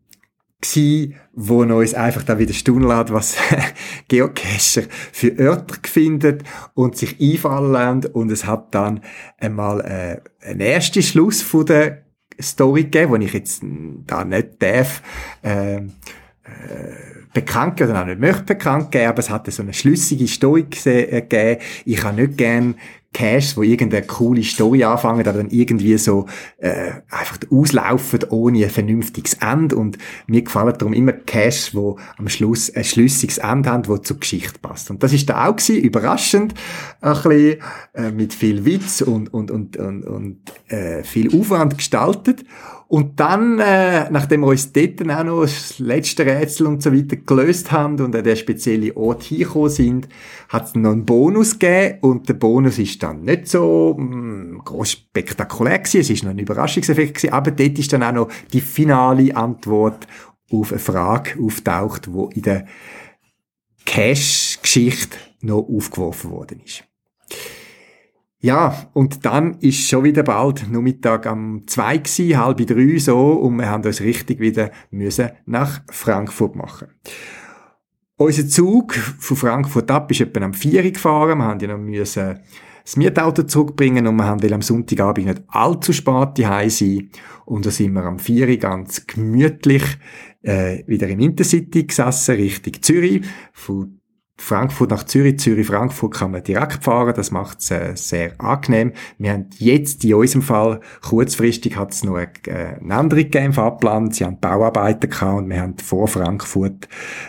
gsi, 0.62 1.14
wo 1.34 1.62
uns 1.62 1.92
einfach 1.92 2.22
dann 2.22 2.38
wieder 2.38 2.54
staunen 2.54 2.88
lässt, 2.88 3.12
was 3.12 3.36
Geocacher 4.08 4.84
für 5.12 5.38
Örter 5.38 5.76
findet 5.82 6.42
und 6.72 6.96
sich 6.96 7.20
einfallen 7.20 7.72
lassen. 7.72 8.06
Und 8.12 8.32
es 8.32 8.46
hat 8.46 8.74
dann 8.74 9.00
einmal 9.38 9.80
äh, 9.82 10.48
einen 10.48 10.60
ersten 10.60 11.02
Schluss 11.02 11.42
von 11.42 11.66
der 11.66 12.04
Story 12.40 12.84
gegeben, 12.84 13.12
wo 13.12 13.16
ich 13.16 13.32
jetzt 13.34 13.62
da 14.06 14.24
nicht 14.24 14.62
darf, 14.62 15.02
äh, 15.42 15.76
äh, 15.76 15.84
bekannt 17.34 17.82
oder 17.82 18.00
auch 18.00 18.06
nicht 18.06 18.20
möchte 18.20 18.44
bekannt 18.44 18.90
geben, 18.90 19.08
aber 19.08 19.18
es 19.18 19.28
hatte 19.28 19.50
so 19.50 19.62
eine 19.62 19.74
schlüssige 19.74 20.26
Story 20.26 20.66
äh, 20.86 21.20
gegeben. 21.20 21.60
Ich 21.84 22.02
habe 22.02 22.16
nicht 22.16 22.38
gern 22.38 22.76
Caches, 23.14 23.56
wo 23.56 23.62
irgendeine 23.62 24.04
coole 24.04 24.42
Story 24.42 24.84
anfangen, 24.84 25.26
aber 25.26 25.38
dann 25.38 25.50
irgendwie 25.50 25.96
so 25.96 26.26
äh, 26.58 26.90
einfach 27.08 27.38
auslaufen 27.50 28.20
ohne 28.28 28.64
ein 28.64 28.70
vernünftiges 28.70 29.34
Ende. 29.34 29.76
Und 29.76 29.96
mir 30.26 30.42
gefallen 30.42 30.74
darum 30.76 30.92
immer 30.92 31.12
Caches, 31.12 31.74
wo 31.74 31.98
am 32.18 32.28
Schluss 32.28 32.74
ein 32.74 32.84
schlüssiges 32.84 33.38
Ende 33.38 33.70
haben, 33.70 33.86
wo 33.86 33.96
zur 33.98 34.18
Geschichte 34.18 34.58
passt. 34.60 34.90
Und 34.90 35.02
das 35.02 35.12
ist 35.12 35.30
da 35.30 35.46
auch 35.46 35.56
gewesen, 35.56 35.82
überraschend, 35.82 36.54
ein 37.00 37.14
bisschen 37.14 37.58
äh, 37.94 38.10
mit 38.10 38.34
viel 38.34 38.64
Witz 38.64 39.00
und 39.00 39.32
und 39.32 39.50
und 39.50 39.76
und, 39.76 40.04
und 40.04 40.38
äh, 40.68 41.04
viel 41.04 41.38
Aufwand 41.38 41.78
gestaltet. 41.78 42.44
Und 42.94 43.18
dann, 43.18 43.58
äh, 43.58 44.08
nachdem 44.12 44.42
wir 44.42 44.46
uns 44.46 44.70
dort 44.72 45.00
auch 45.10 45.24
noch 45.24 45.40
das 45.40 45.80
letzte 45.80 46.24
Rätsel 46.24 46.68
und 46.68 46.80
so 46.80 46.94
weiter 46.94 47.16
gelöst 47.16 47.72
haben 47.72 47.98
und 48.00 48.14
an 48.14 48.22
der 48.22 48.36
spezielle 48.36 48.96
Ort 48.96 49.24
hingekommen 49.24 49.68
sind, 49.68 50.08
hat 50.48 50.66
es 50.66 50.74
noch 50.76 50.92
einen 50.92 51.04
Bonus 51.04 51.58
gegeben. 51.58 51.98
Und 52.02 52.28
der 52.28 52.34
Bonus 52.34 52.78
ist 52.78 53.02
dann 53.02 53.22
nicht 53.22 53.48
so 53.48 53.96
mh, 53.98 54.12
hm, 54.12 54.60
groß 54.64 54.92
spektakulär 54.92 55.80
gewesen, 55.80 56.02
es 56.02 56.10
ist 56.10 56.22
noch 56.22 56.30
ein 56.30 56.38
Überraschungseffekt 56.38 57.14
gewesen, 57.14 57.32
aber 57.32 57.50
dort 57.50 57.76
ist 57.80 57.92
dann 57.92 58.04
auch 58.04 58.12
noch 58.12 58.28
die 58.52 58.60
finale 58.60 59.36
Antwort 59.36 60.06
auf 60.52 60.70
eine 60.70 60.78
Frage 60.78 61.42
auftaucht, 61.42 62.12
wo 62.12 62.28
in 62.28 62.42
der 62.42 62.64
Cash-Geschichte 63.86 65.16
noch 65.40 65.68
aufgeworfen 65.68 66.30
worden 66.30 66.60
ist. 66.64 66.84
Ja, 68.44 68.90
und 68.92 69.24
dann 69.24 69.54
ist 69.60 69.88
schon 69.88 70.04
wieder 70.04 70.22
bald 70.22 70.70
Nachmittag 70.70 71.26
am 71.26 71.62
zwei 71.66 71.96
gsi, 71.96 72.32
halb 72.32 72.58
drei 72.66 72.98
so, 72.98 73.18
und 73.30 73.56
wir 73.56 73.70
haben 73.70 73.82
uns 73.82 74.02
richtig 74.02 74.38
wieder 74.38 74.70
müssen 74.90 75.30
nach 75.46 75.80
Frankfurt 75.90 76.54
machen. 76.54 76.88
Unser 78.18 78.46
Zug 78.46 78.92
von 78.92 79.38
Frankfurt 79.38 79.90
ab 79.90 80.10
ist 80.10 80.20
etwa 80.20 80.44
am 80.44 80.52
vier 80.52 80.92
gefahren. 80.92 81.38
Wir 81.38 81.44
haben 81.46 81.60
ja 81.60 81.68
noch 81.68 81.78
müssen 81.78 82.40
das 82.84 82.96
Mietauto 82.98 83.44
zurückbringen 83.44 84.06
und 84.06 84.16
wir 84.16 84.26
haben 84.26 84.52
am 84.52 84.60
Sonntagabend 84.60 85.26
nicht 85.26 85.42
allzu 85.48 85.94
spät 85.94 86.38
daheim 86.38 86.68
sein. 86.68 87.08
Und 87.46 87.64
da 87.64 87.70
sind 87.70 87.94
wir 87.94 88.04
am 88.04 88.18
4 88.18 88.58
ganz 88.58 89.06
gemütlich 89.06 89.84
äh, 90.42 90.84
wieder 90.86 91.08
im 91.08 91.20
Intercity 91.20 91.84
gesessen, 91.84 92.34
Richtung 92.34 92.74
Zürich. 92.82 93.24
Von 93.54 94.00
Frankfurt 94.36 94.90
nach 94.90 95.04
Zürich, 95.04 95.38
Zürich, 95.38 95.66
Frankfurt 95.66 96.14
kann 96.14 96.32
man 96.32 96.42
direkt 96.42 96.84
fahren. 96.84 97.14
Das 97.14 97.30
macht 97.30 97.60
es 97.60 97.70
äh, 97.70 97.92
sehr 97.94 98.40
angenehm. 98.40 98.92
Wir 99.16 99.32
haben 99.32 99.46
jetzt 99.58 100.04
in 100.04 100.14
unserem 100.14 100.42
Fall, 100.42 100.80
kurzfristig 101.02 101.76
hat 101.76 101.92
es 101.92 102.02
noch 102.02 102.16
eine, 102.16 102.28
äh, 102.46 102.80
eine 102.80 102.94
andere 102.94 103.24
gegeben, 103.24 103.52
Fahrplan. 103.52 104.10
Sie 104.10 104.24
haben 104.24 104.40
Bauarbeiten 104.40 105.08
gehabt 105.08 105.38
und 105.38 105.48
wir 105.50 105.60
haben 105.60 105.78
vor 105.78 106.08
Frankfurt 106.08 106.88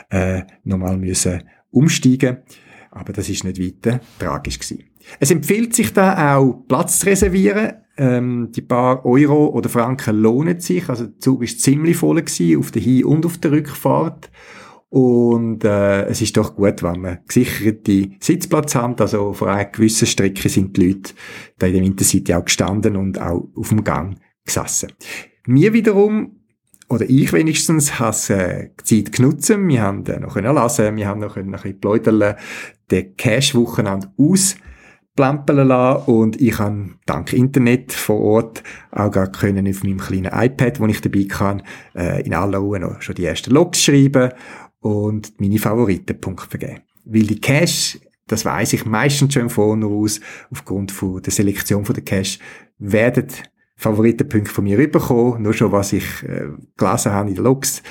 äh, 0.09 0.41
nochmal 0.63 0.97
müssen 0.97 1.43
umsteigen. 1.69 2.37
Aber 2.89 3.13
das 3.13 3.29
ist 3.29 3.43
nicht 3.43 3.61
weiter 3.61 3.99
tragisch 4.17 4.57
gewesen. 4.57 4.85
Es 5.19 5.29
empfiehlt 5.29 5.75
sich 5.75 5.93
da 5.93 6.37
auch 6.37 6.63
Platz 6.67 6.99
zu 6.99 7.07
reservieren. 7.07 7.73
Ähm, 7.97 8.51
die 8.53 8.61
paar 8.61 9.05
Euro 9.05 9.47
oder 9.47 9.69
Franken 9.69 10.17
lohnen 10.17 10.59
sich. 10.59 10.89
Also 10.89 11.05
der 11.05 11.19
Zug 11.19 11.43
ist 11.43 11.61
ziemlich 11.61 11.97
voll 11.97 12.21
gewesen, 12.21 12.59
auf 12.59 12.71
der 12.71 12.81
Hin- 12.81 13.05
und 13.05 13.25
auf 13.25 13.37
der 13.37 13.51
Rückfahrt. 13.51 14.31
Und 14.95 15.65
äh, 15.65 16.05
es 16.05 16.21
ist 16.21 16.38
doch 16.38 16.55
gut, 16.55 16.81
wenn 16.81 17.01
man 17.01 17.19
gesicherte 17.27 18.12
Sitzplatz 18.21 18.75
hat. 18.75 19.01
Also 19.01 19.34
vor 19.34 19.49
einer 19.49 19.65
gewissen 19.65 20.08
Strecke 20.08 20.47
sind 20.47 20.77
die 20.77 20.88
Leute 20.88 21.13
da 21.58 21.67
in 21.67 21.73
der 21.73 21.84
Intercity 21.84 22.34
auch 22.34 22.45
gestanden 22.45 22.95
und 22.95 23.19
auch 23.19 23.49
auf 23.58 23.67
dem 23.67 23.84
Gang 23.84 24.15
gesessen. 24.45 24.93
Mir 25.47 25.73
wiederum, 25.73 26.39
oder 26.88 27.03
ich 27.10 27.34
wenigstens, 27.34 27.99
habe 27.99 28.71
die 28.79 29.03
Zeit 29.03 29.12
genutzt. 29.12 29.49
Wir 29.49 29.81
haben 29.81 30.05
äh, 30.05 30.17
noch 30.17 30.36
können 30.36 30.55
lesen, 30.55 30.95
wir 30.95 31.08
haben 31.10 31.19
noch 31.19 31.36
ein 31.36 31.51
bisschen 31.51 31.77
pläudern, 31.81 32.36
den 32.89 33.17
Cash-Wochenende 33.17 34.13
aus 34.17 34.55
plempeln 35.15 35.67
lassen 35.67 36.12
und 36.12 36.41
ich 36.41 36.60
habe 36.60 36.89
dank 37.05 37.31
Internet 37.31 37.93
vor 37.93 38.19
Ort 38.19 38.63
auch 38.91 39.12
gar 39.12 39.31
können 39.31 39.67
auf 39.67 39.84
meinem 39.84 39.97
kleinen 39.97 40.31
iPad, 40.34 40.79
wo 40.79 40.88
ich 40.88 40.99
dabei 40.99 41.25
kann, 41.27 41.63
äh, 41.95 42.21
in 42.25 42.34
aller 42.34 42.58
Ruhe 42.58 42.79
noch 42.79 43.01
schon 43.01 43.15
die 43.15 43.25
ersten 43.25 43.51
Logs 43.51 43.84
schreiben 43.84 44.31
und 44.85 45.33
meine 45.41 45.57
Favoritenpunkte 45.57 46.47
vergeben. 46.47 46.81
Weil 47.05 47.23
die 47.23 47.41
Cache, 47.41 47.99
das 48.27 48.45
weiß 48.45 48.73
ich 48.73 48.85
meistens 48.85 49.33
schon 49.33 49.43
im 49.43 49.49
Voraus, 49.49 50.19
aufgrund 50.51 50.91
von 50.91 51.23
der 51.23 51.33
Selektion 51.33 51.85
von 51.85 51.95
der 51.95 52.03
Cache, 52.03 52.37
werden 52.77 53.25
Favoritenpunkte 53.77 54.53
von 54.53 54.63
mir 54.63 54.77
rüberkommen, 54.77 55.41
nur 55.41 55.53
schon 55.53 55.71
was 55.71 55.91
ich 55.91 56.05
äh, 56.21 56.49
gelesen 56.77 57.11
habe 57.11 57.29
in 57.29 57.35
den 57.35 57.43
Logs. 57.43 57.81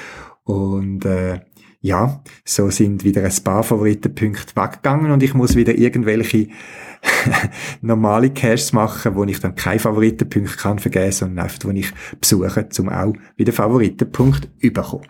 Und 0.44 1.04
äh, 1.04 1.40
ja, 1.80 2.22
so 2.44 2.70
sind 2.70 3.02
wieder 3.02 3.24
ein 3.24 3.42
paar 3.42 3.64
Favoritenpunkte 3.64 4.54
weggegangen 4.54 5.11
und 5.11 5.24
ich 5.24 5.35
muss 5.35 5.57
wieder 5.57 5.74
irgendwelche 5.74 6.46
normale 7.80 8.30
Caches 8.30 8.72
machen, 8.72 9.16
wo 9.16 9.24
ich 9.24 9.40
dann 9.40 9.57
keine 9.57 9.80
Favoritenpunkte 9.80 10.57
kann 10.57 10.78
vergeben, 10.78 11.11
sondern 11.11 11.46
einfach, 11.46 11.59
wo 11.64 11.70
ich 11.70 11.92
besuche, 12.20 12.68
um 12.78 12.88
auch 12.88 13.14
wieder 13.37 13.52
Favoritenpunkt 13.52 14.48
überkommen 14.61 15.09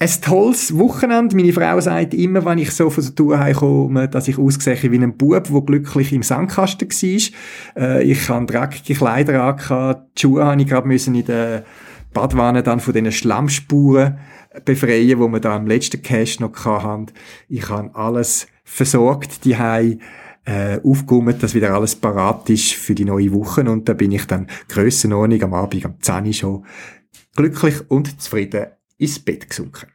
ein 0.00 0.10
tolles 0.22 0.78
Wochenende. 0.78 1.36
Meine 1.36 1.52
Frau 1.52 1.78
sagt 1.78 2.14
immer, 2.14 2.42
wenn 2.46 2.56
ich 2.56 2.70
so 2.70 2.88
von 2.88 3.04
der 3.04 3.14
Tour 3.14 3.38
heimkomme, 3.38 4.08
dass 4.08 4.28
ich 4.28 4.38
aussehe 4.38 4.90
wie 4.90 4.98
ein 4.98 5.16
Bub, 5.16 5.44
der 5.44 5.60
glücklich 5.60 6.12
im 6.14 6.22
Sandkasten 6.22 6.88
war. 6.88 7.82
Äh, 7.82 8.04
ich 8.04 8.28
habe 8.30 8.46
dreckige 8.46 8.94
Kleider 8.94 9.42
angehabt, 9.44 10.16
die 10.16 10.22
Schuhe 10.22 10.44
habe 10.46 10.60
ich 10.60 10.68
gerade 10.68 10.92
in 10.92 11.24
der 11.26 11.64
Badwanne 12.14 12.62
dann 12.62 12.80
von 12.80 12.94
diesen 12.94 13.12
Schlammspuren 13.12 14.18
befreien, 14.64 15.18
wo 15.18 15.28
wir 15.28 15.38
da 15.38 15.54
am 15.54 15.66
letzten 15.66 16.02
Cache 16.02 16.40
noch 16.40 16.64
hatten. 16.64 17.06
Ich 17.48 17.68
habe 17.68 17.94
alles 17.94 18.46
versorgt, 18.64 19.44
die 19.44 19.52
äh, 19.52 20.80
aufgekommen, 20.82 21.38
dass 21.38 21.54
wieder 21.54 21.74
alles 21.74 21.94
parat 21.94 22.48
ist 22.48 22.72
für 22.72 22.94
die 22.94 23.04
neue 23.04 23.34
Woche 23.34 23.60
und 23.70 23.86
da 23.86 23.92
bin 23.92 24.12
ich 24.12 24.26
dann 24.26 24.46
Grössenordnung 24.68 25.42
am 25.42 25.54
Abend 25.54 25.84
am 25.84 26.00
10 26.00 26.32
schon 26.32 26.64
glücklich 27.36 27.74
und 27.88 28.20
zufrieden 28.20 28.68
ins 29.00 29.18
Bett 29.18 29.48
gesunken. 29.48 29.88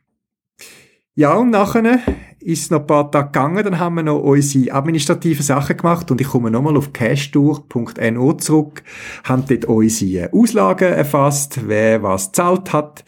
Ja, 1.18 1.34
und 1.36 1.52
nachher 1.52 2.00
ist 2.42 2.64
es 2.64 2.70
noch 2.72 2.82
ein 2.82 2.88
paar 2.88 3.10
Tage 3.10 3.28
gegangen, 3.28 3.64
dann 3.64 3.80
haben 3.80 3.96
wir 3.96 4.04
noch 4.04 4.20
unsere 4.20 4.74
administrativen 4.76 5.44
Sachen 5.44 5.78
gemacht 5.78 6.12
und 6.12 6.20
ich 6.20 6.28
komme 6.28 6.52
nochmal 6.52 6.76
auf 6.76 6.92
cashtour.no 6.92 8.34
zurück, 8.34 8.84
haben 9.24 9.46
dort 9.48 9.66
unsere 9.66 10.34
Auslagen 10.34 10.92
erfasst, 10.92 11.62
wer 11.68 12.04
was 12.04 12.34
zahlt 12.34 12.74
hat 12.74 13.06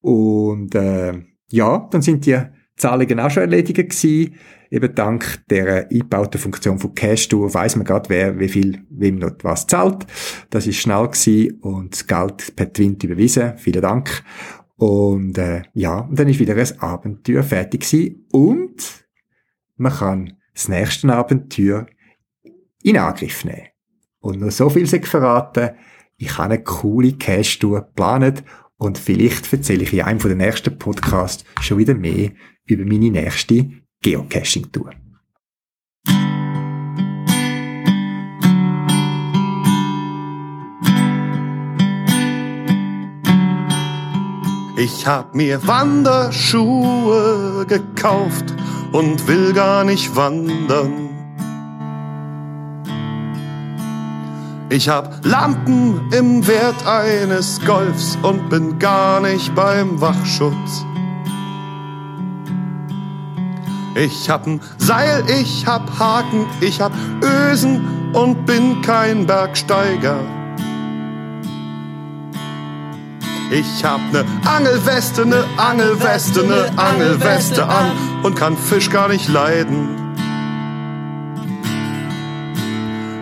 und 0.00 0.74
äh, 0.76 1.14
ja, 1.50 1.88
dann 1.90 2.02
sind 2.02 2.26
die 2.26 2.38
Zahlungen 2.76 3.18
auch 3.18 3.30
schon 3.30 3.42
erledigt 3.42 3.76
gewesen. 3.76 4.34
Eben 4.70 4.94
dank 4.94 5.42
der 5.48 5.88
eingebauten 5.90 6.40
Funktion 6.40 6.78
von 6.78 6.94
Cashtour 6.94 7.52
weiss 7.54 7.74
man 7.74 7.86
gerade, 7.86 8.10
wer 8.10 8.38
wie 8.38 8.48
viel 8.48 8.84
wem 8.90 9.16
noch 9.16 9.32
was 9.42 9.66
zahlt. 9.66 10.06
Das 10.50 10.66
ist 10.66 10.76
schnell 10.76 11.08
gewesen 11.08 11.58
und 11.60 11.94
das 11.94 12.06
Geld 12.06 12.54
per 12.54 12.72
Twint 12.72 13.02
überwiesen. 13.02 13.54
Vielen 13.56 13.82
Dank. 13.82 14.22
Und 14.78 15.36
äh, 15.38 15.64
ja, 15.74 15.98
und 15.98 16.16
dann 16.16 16.28
ist 16.28 16.38
wieder 16.38 16.54
ein 16.54 16.80
Abenteuer 16.80 17.42
fertig 17.42 17.80
gewesen. 17.80 18.26
und 18.30 19.04
man 19.76 19.92
kann 19.92 20.36
das 20.54 20.68
nächste 20.68 21.12
Abenteuer 21.12 21.86
in 22.82 22.96
Angriff 22.96 23.44
nehmen. 23.44 23.68
Und 24.20 24.40
nur 24.40 24.52
so 24.52 24.70
viel 24.70 24.86
sei 24.86 25.02
verraten, 25.02 25.70
ich 26.16 26.36
habe 26.38 26.54
eine 26.54 26.62
coole 26.62 27.12
Cash-Tour 27.12 27.82
geplant 27.82 28.44
und 28.76 28.98
vielleicht 28.98 29.52
erzähle 29.52 29.82
ich 29.82 29.92
in 29.92 30.02
einem 30.02 30.20
der 30.20 30.34
nächsten 30.36 30.78
Podcasts 30.78 31.44
schon 31.60 31.78
wieder 31.78 31.94
mehr 31.94 32.30
über 32.64 32.84
meine 32.84 33.10
nächste 33.10 33.70
Geocaching-Tour. 34.02 34.92
Ich 44.78 45.06
hab 45.08 45.34
mir 45.34 45.66
Wanderschuhe 45.66 47.66
gekauft 47.66 48.44
und 48.92 49.26
will 49.26 49.52
gar 49.52 49.82
nicht 49.82 50.14
wandern. 50.14 51.08
Ich 54.68 54.88
hab 54.88 55.26
Lampen 55.26 56.00
im 56.12 56.46
Wert 56.46 56.86
eines 56.86 57.60
Golfs 57.66 58.16
und 58.22 58.48
bin 58.50 58.78
gar 58.78 59.20
nicht 59.20 59.52
beim 59.56 60.00
Wachschutz. 60.00 60.84
Ich 63.96 64.30
hab 64.30 64.46
ein 64.46 64.60
Seil, 64.76 65.24
ich 65.28 65.66
hab 65.66 65.98
Haken, 65.98 66.46
ich 66.60 66.80
hab 66.80 66.92
Ösen 67.20 68.12
und 68.12 68.46
bin 68.46 68.80
kein 68.82 69.26
Bergsteiger. 69.26 70.37
Ich 73.50 73.82
hab 73.82 74.00
ne 74.12 74.26
Angelweste, 74.44 75.24
ne 75.24 75.42
Angelweste, 75.56 76.44
ne 76.44 76.70
Angelweste 76.76 77.66
an 77.66 77.92
und 78.22 78.36
kann 78.36 78.54
Fisch 78.56 78.90
gar 78.90 79.08
nicht 79.08 79.26
leiden. 79.28 79.88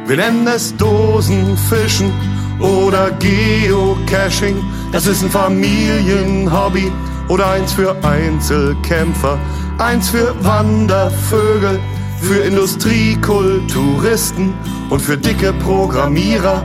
Wir 0.07 0.17
nennen 0.17 0.47
es 0.49 0.77
Dosenfischen 0.77 2.13
oder 2.59 3.13
Geocaching. 3.13 4.57
Das 4.91 5.07
ist 5.07 5.23
ein 5.23 5.31
Familienhobby 5.31 6.91
oder 7.29 7.51
eins 7.51 7.73
für 7.73 7.97
Einzelkämpfer, 8.05 9.39
eins 9.79 10.11
für 10.11 10.35
Wandervögel, 10.45 11.79
für 12.21 12.39
Industriekulturisten 12.39 14.55
und 14.91 15.01
für 15.01 15.17
dicke 15.17 15.53
Programmierer. 15.53 16.65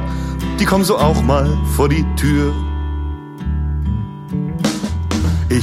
Die 0.60 0.66
kommen 0.66 0.84
so 0.84 0.98
auch 0.98 1.22
mal 1.22 1.48
vor 1.76 1.90
die 1.90 2.08
Tür. 2.16 2.56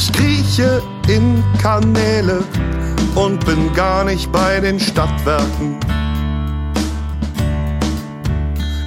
Ich 0.01 0.13
krieche 0.13 0.81
in 1.09 1.43
Kanäle 1.61 2.45
und 3.17 3.45
bin 3.45 3.73
gar 3.75 4.05
nicht 4.05 4.31
bei 4.31 4.61
den 4.61 4.79
Stadtwerken. 4.79 5.77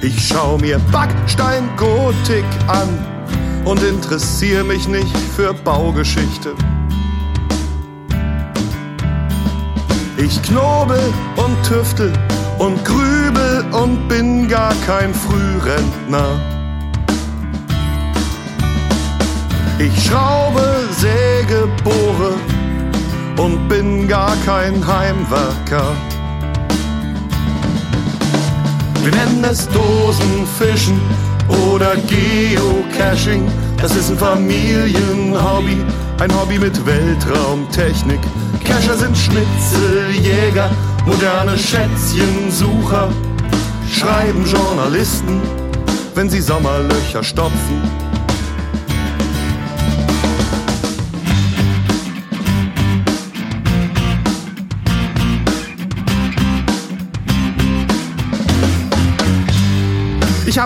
Ich 0.00 0.26
schau 0.26 0.56
mir 0.56 0.78
Backsteingotik 0.90 2.46
an 2.66 2.88
und 3.66 3.82
interessiere 3.82 4.64
mich 4.64 4.88
nicht 4.88 5.14
für 5.36 5.52
Baugeschichte. 5.52 6.54
Ich 10.16 10.42
knobel 10.44 11.12
und 11.36 11.62
tüftel 11.62 12.10
und 12.58 12.82
grübel 12.86 13.66
und 13.72 14.08
bin 14.08 14.48
gar 14.48 14.72
kein 14.86 15.12
Frührentner. 15.12 16.51
Ich 19.84 20.04
schraube, 20.04 20.88
säge, 20.96 21.68
bohre 21.82 22.34
und 23.36 23.68
bin 23.68 24.06
gar 24.06 24.36
kein 24.46 24.74
Heimwerker. 24.86 25.96
Wir 29.02 29.10
nennen 29.10 29.44
es 29.44 29.68
Dosenfischen 29.70 31.00
oder 31.66 31.96
Geocaching. 31.96 33.50
Das 33.78 33.96
ist 33.96 34.10
ein 34.10 34.18
Familienhobby, 34.18 35.78
ein 36.20 36.32
Hobby 36.32 36.60
mit 36.60 36.86
Weltraumtechnik. 36.86 38.20
Cacher 38.62 38.96
sind 38.96 39.16
Schnitzeljäger, 39.18 40.70
moderne 41.04 41.58
Schätzchensucher. 41.58 43.08
Schreiben 43.90 44.46
Journalisten, 44.46 45.40
wenn 46.14 46.30
sie 46.30 46.40
Sommerlöcher 46.40 47.24
stopfen. 47.24 48.11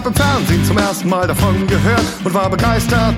Im 0.07 0.14
Fernsehen 0.14 0.64
zum 0.64 0.78
ersten 0.78 1.09
Mal 1.09 1.26
davon 1.26 1.66
gehört 1.66 2.04
und 2.22 2.32
war 2.32 2.48
begeistert. 2.48 3.14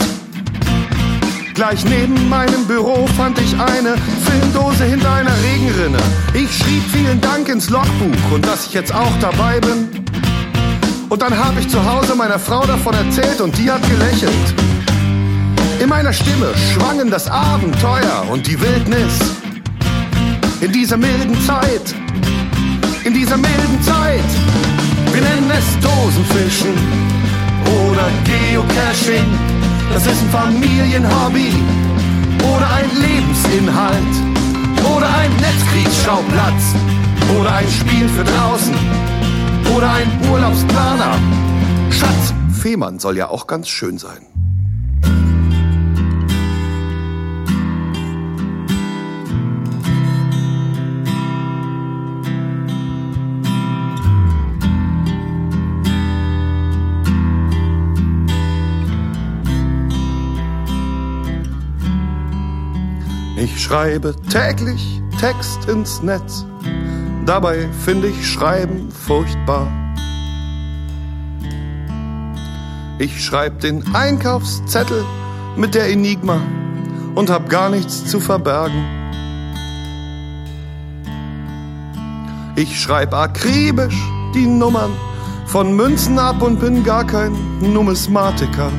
Gleich 1.55 1.85
neben 1.85 2.29
meinem 2.29 2.65
Büro 2.67 3.07
fand 3.17 3.39
ich 3.39 3.53
eine 3.61 3.95
Filmdose 4.25 4.85
hinter 4.85 5.13
einer 5.13 5.35
Regenrinne. 5.43 5.99
Ich 6.33 6.57
schrieb 6.57 6.83
vielen 6.93 7.21
Dank 7.21 7.49
ins 7.49 7.69
Logbuch 7.69 8.33
und 8.33 8.47
dass 8.47 8.67
ich 8.67 8.75
jetzt 8.75 8.95
auch 8.95 9.13
dabei 9.21 9.61
bin. 9.61 9.89
Und 11.09 11.21
dann 11.21 11.37
habe 11.37 11.61
ich 11.61 11.69
zu 11.69 11.85
Hause 11.85 12.15
meiner 12.15 12.39
Frau 12.39 12.65
davon 12.65 12.95
erzählt 12.95 13.41
und 13.41 13.57
die 13.59 13.71
hat 13.71 13.83
gelächelt. 13.89 14.55
In 15.81 15.89
meiner 15.89 16.13
Stimme 16.13 16.53
schwangen 16.73 17.11
das 17.11 17.29
Abenteuer 17.29 18.27
und 18.31 18.47
die 18.47 18.59
Wildnis. 18.61 19.19
In 20.61 20.73
dieser 20.73 20.97
milden 20.97 21.39
Zeit, 21.45 21.95
in 23.05 23.15
dieser 23.15 23.37
milden 23.37 23.83
Zeit. 23.83 24.68
Wir 25.13 25.23
nennen 25.23 25.51
es 25.51 25.79
Dosenfischen 25.81 26.75
oder 27.65 28.09
Geocaching. 28.25 29.27
Das 29.93 30.07
ist 30.07 30.23
ein 30.23 30.31
Familienhobby 30.31 31.53
oder 32.45 32.71
ein 32.71 32.91
Lebensinhalt 33.01 34.15
oder 34.97 35.09
ein 35.19 35.31
Netzkriegsschauplatz 35.37 36.75
oder 37.39 37.55
ein 37.55 37.69
Spiel 37.69 38.09
für 38.09 38.25
draußen 38.25 38.75
oder 39.77 39.91
ein 39.93 40.31
Urlaubsplaner. 40.31 41.19
Schatz, 41.91 42.35
Fehmarn 42.61 42.99
soll 42.99 43.17
ja 43.17 43.29
auch 43.29 43.47
ganz 43.47 43.69
schön 43.69 43.99
sein. 43.99 44.38
Ich 63.41 63.63
schreibe 63.63 64.17
täglich 64.33 65.01
Text 65.21 65.69
ins 65.69 66.03
Netz, 66.03 66.45
dabei 67.25 67.69
finde 67.85 68.09
ich 68.09 68.27
Schreiben 68.27 68.91
furchtbar. 68.91 69.69
Ich 72.99 73.25
schreib 73.25 73.61
den 73.61 73.95
Einkaufszettel 73.95 75.05
mit 75.55 75.77
der 75.77 75.89
Enigma 75.89 76.41
und 77.15 77.31
hab 77.31 77.49
gar 77.49 77.71
nichts 77.71 78.07
zu 78.07 78.19
verbergen. 78.19 78.85
Ich 82.57 82.81
schreib 82.81 83.15
akribisch 83.15 84.03
die 84.35 84.47
Nummern 84.47 84.91
von 85.47 85.77
Münzen 85.77 86.19
ab 86.19 86.43
und 86.43 86.59
bin 86.59 86.83
gar 86.83 87.07
kein 87.07 87.37
Numismatiker. 87.61 88.73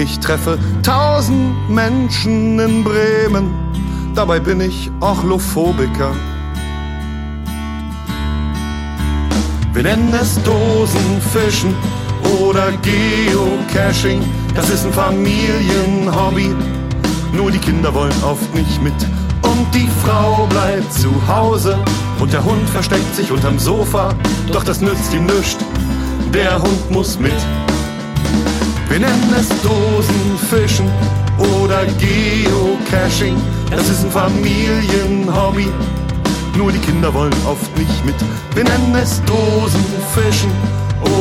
Ich 0.00 0.20
treffe 0.20 0.56
tausend 0.84 1.68
Menschen 1.68 2.56
in 2.60 2.84
Bremen, 2.84 3.52
dabei 4.14 4.38
bin 4.38 4.60
ich 4.60 4.92
Ochlophobiker. 5.00 6.12
Wir 9.72 9.82
nennen 9.82 10.14
es 10.14 10.40
Dosenfischen 10.44 11.74
oder 12.40 12.70
Geocaching, 12.82 14.22
das 14.54 14.70
ist 14.70 14.86
ein 14.86 14.92
Familienhobby. 14.92 16.54
Nur 17.32 17.50
die 17.50 17.58
Kinder 17.58 17.92
wollen 17.92 18.22
oft 18.22 18.54
nicht 18.54 18.80
mit 18.80 18.94
und 19.42 19.66
die 19.74 19.88
Frau 20.04 20.46
bleibt 20.46 20.92
zu 20.92 21.10
Hause 21.26 21.76
und 22.20 22.32
der 22.32 22.44
Hund 22.44 22.70
versteckt 22.70 23.16
sich 23.16 23.32
unterm 23.32 23.58
Sofa, 23.58 24.14
doch 24.52 24.62
das 24.62 24.80
nützt 24.80 25.12
ihm 25.12 25.26
nichts, 25.26 25.58
der 26.32 26.62
Hund 26.62 26.88
muss 26.92 27.18
mit. 27.18 27.34
Wir 28.88 29.00
nennen 29.00 29.34
es 29.38 29.48
Dosenfischen 29.62 30.90
oder 31.62 31.84
Geocaching. 31.98 33.36
Das 33.70 33.88
ist 33.88 34.04
ein 34.04 34.10
Familienhobby. 34.10 35.68
Nur 36.56 36.72
die 36.72 36.78
Kinder 36.78 37.12
wollen 37.12 37.34
oft 37.46 37.76
nicht 37.78 38.04
mit. 38.04 38.14
Wir 38.54 38.64
nennen 38.64 38.94
es 38.96 39.22
Dosenfischen 39.24 40.50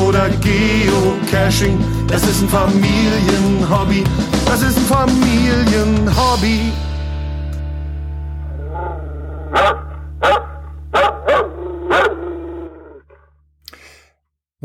oder 0.07 0.30
Geocaching. 0.30 1.78
Das 2.07 2.24
ist 2.24 2.41
ein 2.41 2.49
Familienhobby. 2.49 4.03
Das 4.45 4.61
ist 4.61 4.78
ein 4.78 4.86
Familienhobby. 4.86 6.72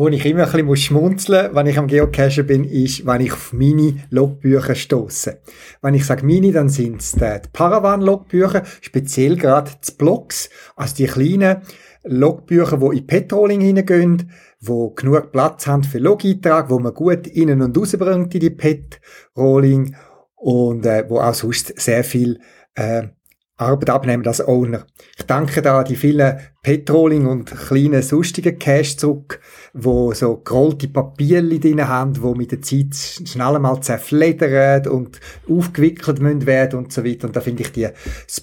Wo 0.02 0.08
ich 0.08 0.26
immer 0.26 0.52
ein 0.52 0.66
bisschen 0.66 0.76
schmunzeln 0.76 1.46
muss, 1.46 1.54
wenn 1.54 1.68
ich 1.68 1.78
am 1.78 1.86
Geocachen 1.86 2.44
bin, 2.44 2.64
ist, 2.64 3.06
wenn 3.06 3.20
ich 3.20 3.32
auf 3.32 3.52
meine 3.52 4.00
Logbücher 4.10 4.74
stoße. 4.74 5.38
Wenn 5.80 5.94
ich 5.94 6.04
sage 6.04 6.26
meine, 6.26 6.50
dann 6.50 6.68
sind 6.68 7.00
es 7.00 7.12
die 7.12 7.48
Paravan-Logbücher, 7.52 8.64
speziell 8.80 9.36
gerade 9.36 9.70
die 9.86 9.92
Blogs, 9.92 10.50
also 10.74 10.96
die 10.96 11.06
kleinen 11.06 11.58
Logbücher, 12.02 12.78
die 12.78 12.98
in 12.98 13.06
Petroling 13.06 13.60
hineingehen, 13.60 14.32
wo 14.58 14.90
genug 14.90 15.30
Platz 15.30 15.68
haben 15.68 15.84
für 15.84 15.98
Log-Eintrag, 15.98 16.68
wo 16.68 16.80
man 16.80 16.94
gut 16.94 17.28
innen 17.28 17.62
und 17.62 17.78
rausbringt 17.78 18.34
in 18.34 18.40
die 18.40 18.50
Petroling 18.50 19.94
und 20.34 20.84
äh, 20.84 21.08
wo 21.08 21.20
auch 21.20 21.34
sonst 21.34 21.80
sehr 21.80 22.02
viel 22.02 22.40
äh, 22.74 23.04
Arbeit 23.62 23.90
abnehmen 23.90 24.26
als 24.26 24.46
Owner. 24.46 24.86
Ich 25.16 25.24
danke 25.24 25.62
da 25.62 25.82
die 25.82 25.96
vielen 25.96 26.38
Petroling 26.62 27.26
und 27.26 27.50
kleinen 27.50 28.02
sonstigen 28.02 28.58
Cash 28.58 28.96
zurück, 28.96 29.40
wo 29.72 30.12
so 30.12 30.36
gerollte 30.38 30.88
Papierli 30.88 31.58
drin 31.58 31.86
haben, 31.86 32.22
wo 32.22 32.34
mit 32.34 32.52
der 32.52 32.62
Zeit 32.62 32.94
schnell 32.94 33.56
einmal 33.56 33.80
zerfledern 33.82 34.86
und 34.86 35.20
aufgewickelt 35.48 36.20
müssen 36.20 36.46
werden 36.46 36.78
und 36.78 36.92
so 36.92 37.04
weiter. 37.04 37.26
Und 37.26 37.36
da 37.36 37.40
finde 37.40 37.62
ich 37.62 37.72
die 37.72 37.88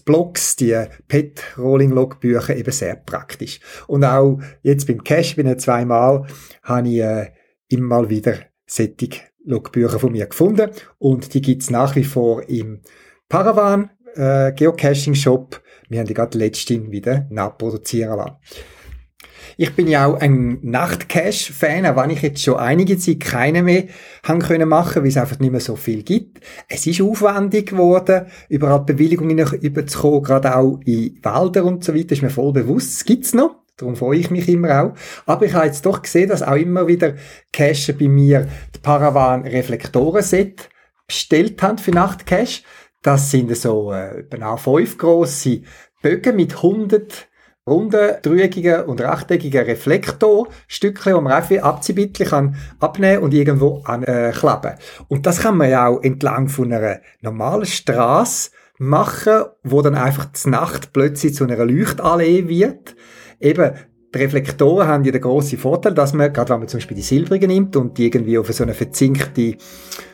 Blocks, 0.06 0.56
die 0.56 0.78
Petroling-Logbücher 1.08 2.56
eben 2.56 2.72
sehr 2.72 2.96
praktisch. 2.96 3.60
Und 3.88 4.04
auch 4.04 4.40
jetzt 4.64 4.88
beim 4.88 5.04
Cash 5.04 5.36
bin 5.36 5.48
ich 5.48 5.58
zweimal, 5.58 6.26
habe 6.64 6.90
ich 6.90 7.00
äh, 7.00 7.32
immer 7.70 8.10
wieder 8.10 8.36
sättig 8.66 9.30
Logbücher 9.46 10.00
von 10.00 10.12
mir 10.12 10.28
gefunden 10.28 10.70
und 10.98 11.34
die 11.34 11.42
gibt's 11.42 11.70
nach 11.70 11.96
wie 11.96 12.04
vor 12.04 12.48
im 12.50 12.82
Paravan 13.30 13.90
äh, 14.20 14.52
Geocaching-Shop. 14.54 15.62
Wir 15.88 16.00
haben 16.00 16.08
die 16.08 16.14
gerade 16.14 16.38
letztens 16.38 16.92
wieder 16.92 17.26
nachproduzieren 17.30 18.18
lassen. 18.18 18.38
Ich 19.58 19.76
bin 19.76 19.88
ja 19.88 20.06
auch 20.06 20.20
ein 20.22 20.60
Nachtcache-Fan, 20.62 21.86
auch 21.86 22.02
wenn 22.02 22.12
ich 22.12 22.22
jetzt 22.22 22.42
schon 22.42 22.56
einige 22.56 22.98
Zeit 22.98 23.20
keine 23.20 23.64
mehr 23.64 23.86
haben 24.24 24.40
können 24.40 24.70
machen, 24.70 25.02
weil 25.02 25.10
es 25.10 25.18
einfach 25.18 25.40
nicht 25.40 25.52
mehr 25.52 25.60
so 25.60 25.76
viel 25.76 26.04
gibt. 26.04 26.40
Es 26.70 26.88
ist 26.88 27.02
aufwendig 27.02 27.72
geworden, 27.72 28.28
überall 28.48 28.86
Bewilligungen 28.86 29.38
überzukommen, 29.38 30.24
gerade 30.24 30.56
auch 30.56 30.80
in 30.86 31.20
Wälder 31.24 31.66
und 31.66 31.84
so 31.84 31.94
weiter, 31.94 32.14
ist 32.14 32.22
mir 32.22 32.30
voll 32.30 32.54
bewusst. 32.54 32.94
Es 32.94 33.06
gibt's 33.06 33.34
noch. 33.34 33.56
Darum 33.76 33.96
freue 33.96 34.20
ich 34.20 34.30
mich 34.30 34.48
immer 34.48 34.82
auch. 34.82 34.94
Aber 35.26 35.46
ich 35.46 35.54
habe 35.54 35.66
jetzt 35.66 35.86
doch 35.86 36.02
gesehen, 36.02 36.30
dass 36.30 36.44
auch 36.44 36.56
immer 36.56 36.88
wieder 36.88 37.16
Cache 37.52 37.94
bei 37.94 38.08
mir 38.08 38.48
die 38.76 38.80
Paravan 38.80 39.46
Reflektoren-Set 39.46 40.70
bestellt 41.08 41.62
haben 41.62 41.78
für 41.78 41.92
Nachtcache. 41.92 42.62
Das 43.02 43.32
sind 43.32 43.56
so 43.56 43.94
äh, 43.94 44.20
etwa 44.20 44.58
fünf 44.58 44.98
grosse 44.98 45.62
Bögen 46.02 46.36
mit 46.36 46.56
100 46.56 47.30
runden, 47.70 48.16
dreieckigen 48.22 48.86
und 48.86 49.00
rechteckigen 49.00 49.64
Reflektorstückchen, 49.64 51.16
die 51.16 51.22
man 51.22 51.34
einfach 51.34 51.64
abziehbittlich 51.64 52.30
kann 52.30 52.56
und 53.22 53.34
irgendwo 53.34 53.82
ankleben. 53.84 54.72
Äh, 54.72 54.78
und 55.08 55.26
das 55.26 55.42
kann 55.42 55.58
man 55.58 55.70
ja 55.70 55.88
auch 55.88 56.02
entlang 56.02 56.50
von 56.50 56.74
einer 56.74 57.00
normalen 57.22 57.66
Straße 57.66 58.52
machen, 58.80 59.44
wo 59.64 59.82
dann 59.82 59.96
einfach 59.96 60.26
die 60.26 60.50
Nacht 60.50 60.94
plötzlich 60.94 61.36
zu 61.36 61.44
einer 61.44 61.64
Leuchtallee 61.66 62.48
wird. 62.48 62.96
Eben, 63.40 63.74
die 64.14 64.20
Reflektoren 64.20 64.88
haben 64.88 65.04
ja 65.04 65.12
den 65.12 65.22
grossen 65.22 65.60
Vorteil, 65.60 65.94
dass 65.94 66.14
man, 66.14 66.34
gerade 66.34 66.50
wenn 66.52 66.60
man 66.60 66.68
zum 66.68 66.80
Beispiel 66.80 66.98
die 66.98 67.04
silbrigen 67.04 67.50
nimmt 67.50 67.76
und 67.76 67.98
die 67.98 68.06
irgendwie 68.06 68.38
auf 68.38 68.52
so 68.52 68.64
eine 68.64 68.74
verzinkte 68.74 69.56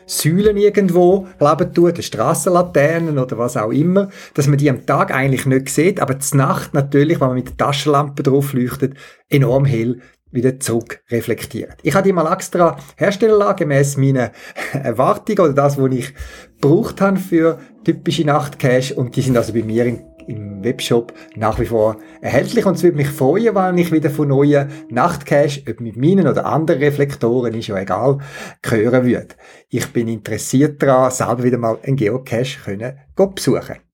Säulen 0.05 0.57
irgendwo 0.57 1.27
leben 1.39 1.73
tut, 1.73 2.03
Strassenlaternen 2.03 3.17
oder 3.17 3.37
was 3.37 3.57
auch 3.57 3.71
immer, 3.71 4.09
dass 4.33 4.47
man 4.47 4.57
die 4.57 4.69
am 4.69 4.85
Tag 4.85 5.13
eigentlich 5.13 5.45
nicht 5.45 5.69
sieht, 5.69 5.99
aber 5.99 6.19
zur 6.19 6.37
Nacht 6.37 6.73
natürlich, 6.73 7.21
wenn 7.21 7.29
man 7.29 7.37
mit 7.37 7.47
der 7.47 7.57
Taschenlampe 7.57 8.21
drauf 8.21 8.53
leuchtet, 8.53 8.95
enorm 9.29 9.65
hell 9.65 10.01
wieder 10.31 10.59
zurück 10.59 11.01
reflektiert. 11.09 11.77
Ich 11.81 11.95
habe 11.95 12.03
die 12.05 12.13
mal 12.13 12.31
extra 12.31 12.77
herstellen 12.97 13.39
lassen, 13.39 13.55
gemäss 13.55 13.95
meiner 13.95 14.31
Erwartung 14.73 15.39
oder 15.39 15.53
das, 15.53 15.77
was 15.77 15.91
ich 15.93 16.13
gebraucht 16.59 16.99
habe 16.99 17.17
für 17.17 17.59
typische 17.85 18.25
Nachtcache 18.25 18.93
und 18.95 19.15
die 19.15 19.21
sind 19.21 19.37
also 19.37 19.53
bei 19.53 19.63
mir 19.63 19.85
in 19.85 20.14
im 20.27 20.63
Webshop 20.63 21.13
nach 21.35 21.59
wie 21.59 21.65
vor 21.65 21.97
erhältlich 22.21 22.65
und 22.65 22.75
es 22.75 22.83
würde 22.83 22.97
mich 22.97 23.09
freuen, 23.09 23.55
wenn 23.55 23.77
ich 23.77 23.91
wieder 23.91 24.09
von 24.09 24.27
neuen 24.27 24.69
Nachtcache, 24.89 25.61
ob 25.69 25.79
mit 25.79 25.97
meinen 25.97 26.27
oder 26.27 26.45
anderen 26.45 26.81
Reflektoren, 26.81 27.53
ist 27.53 27.67
ja 27.67 27.77
egal, 27.77 28.17
hören 28.65 29.05
würde. 29.05 29.35
Ich 29.69 29.87
bin 29.93 30.07
interessiert 30.07 30.81
daran, 30.81 31.11
selber 31.11 31.43
wieder 31.43 31.57
mal 31.57 31.77
einen 31.83 31.95
Geocache 31.95 32.59
können 32.63 32.97
besuchen. 33.15 33.84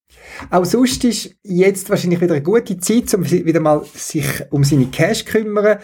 Auch 0.49 0.65
sonst 0.65 1.03
ist 1.03 1.36
jetzt 1.43 1.89
wahrscheinlich 1.89 2.22
wieder 2.22 2.34
eine 2.34 2.43
gute 2.43 2.78
Zeit, 2.78 3.13
um 3.13 3.30
wieder 3.30 3.59
mal 3.59 3.84
sich 3.93 4.26
um 4.49 4.63
seine 4.63 4.88
Cash 4.88 5.26
kümmern. 5.26 5.80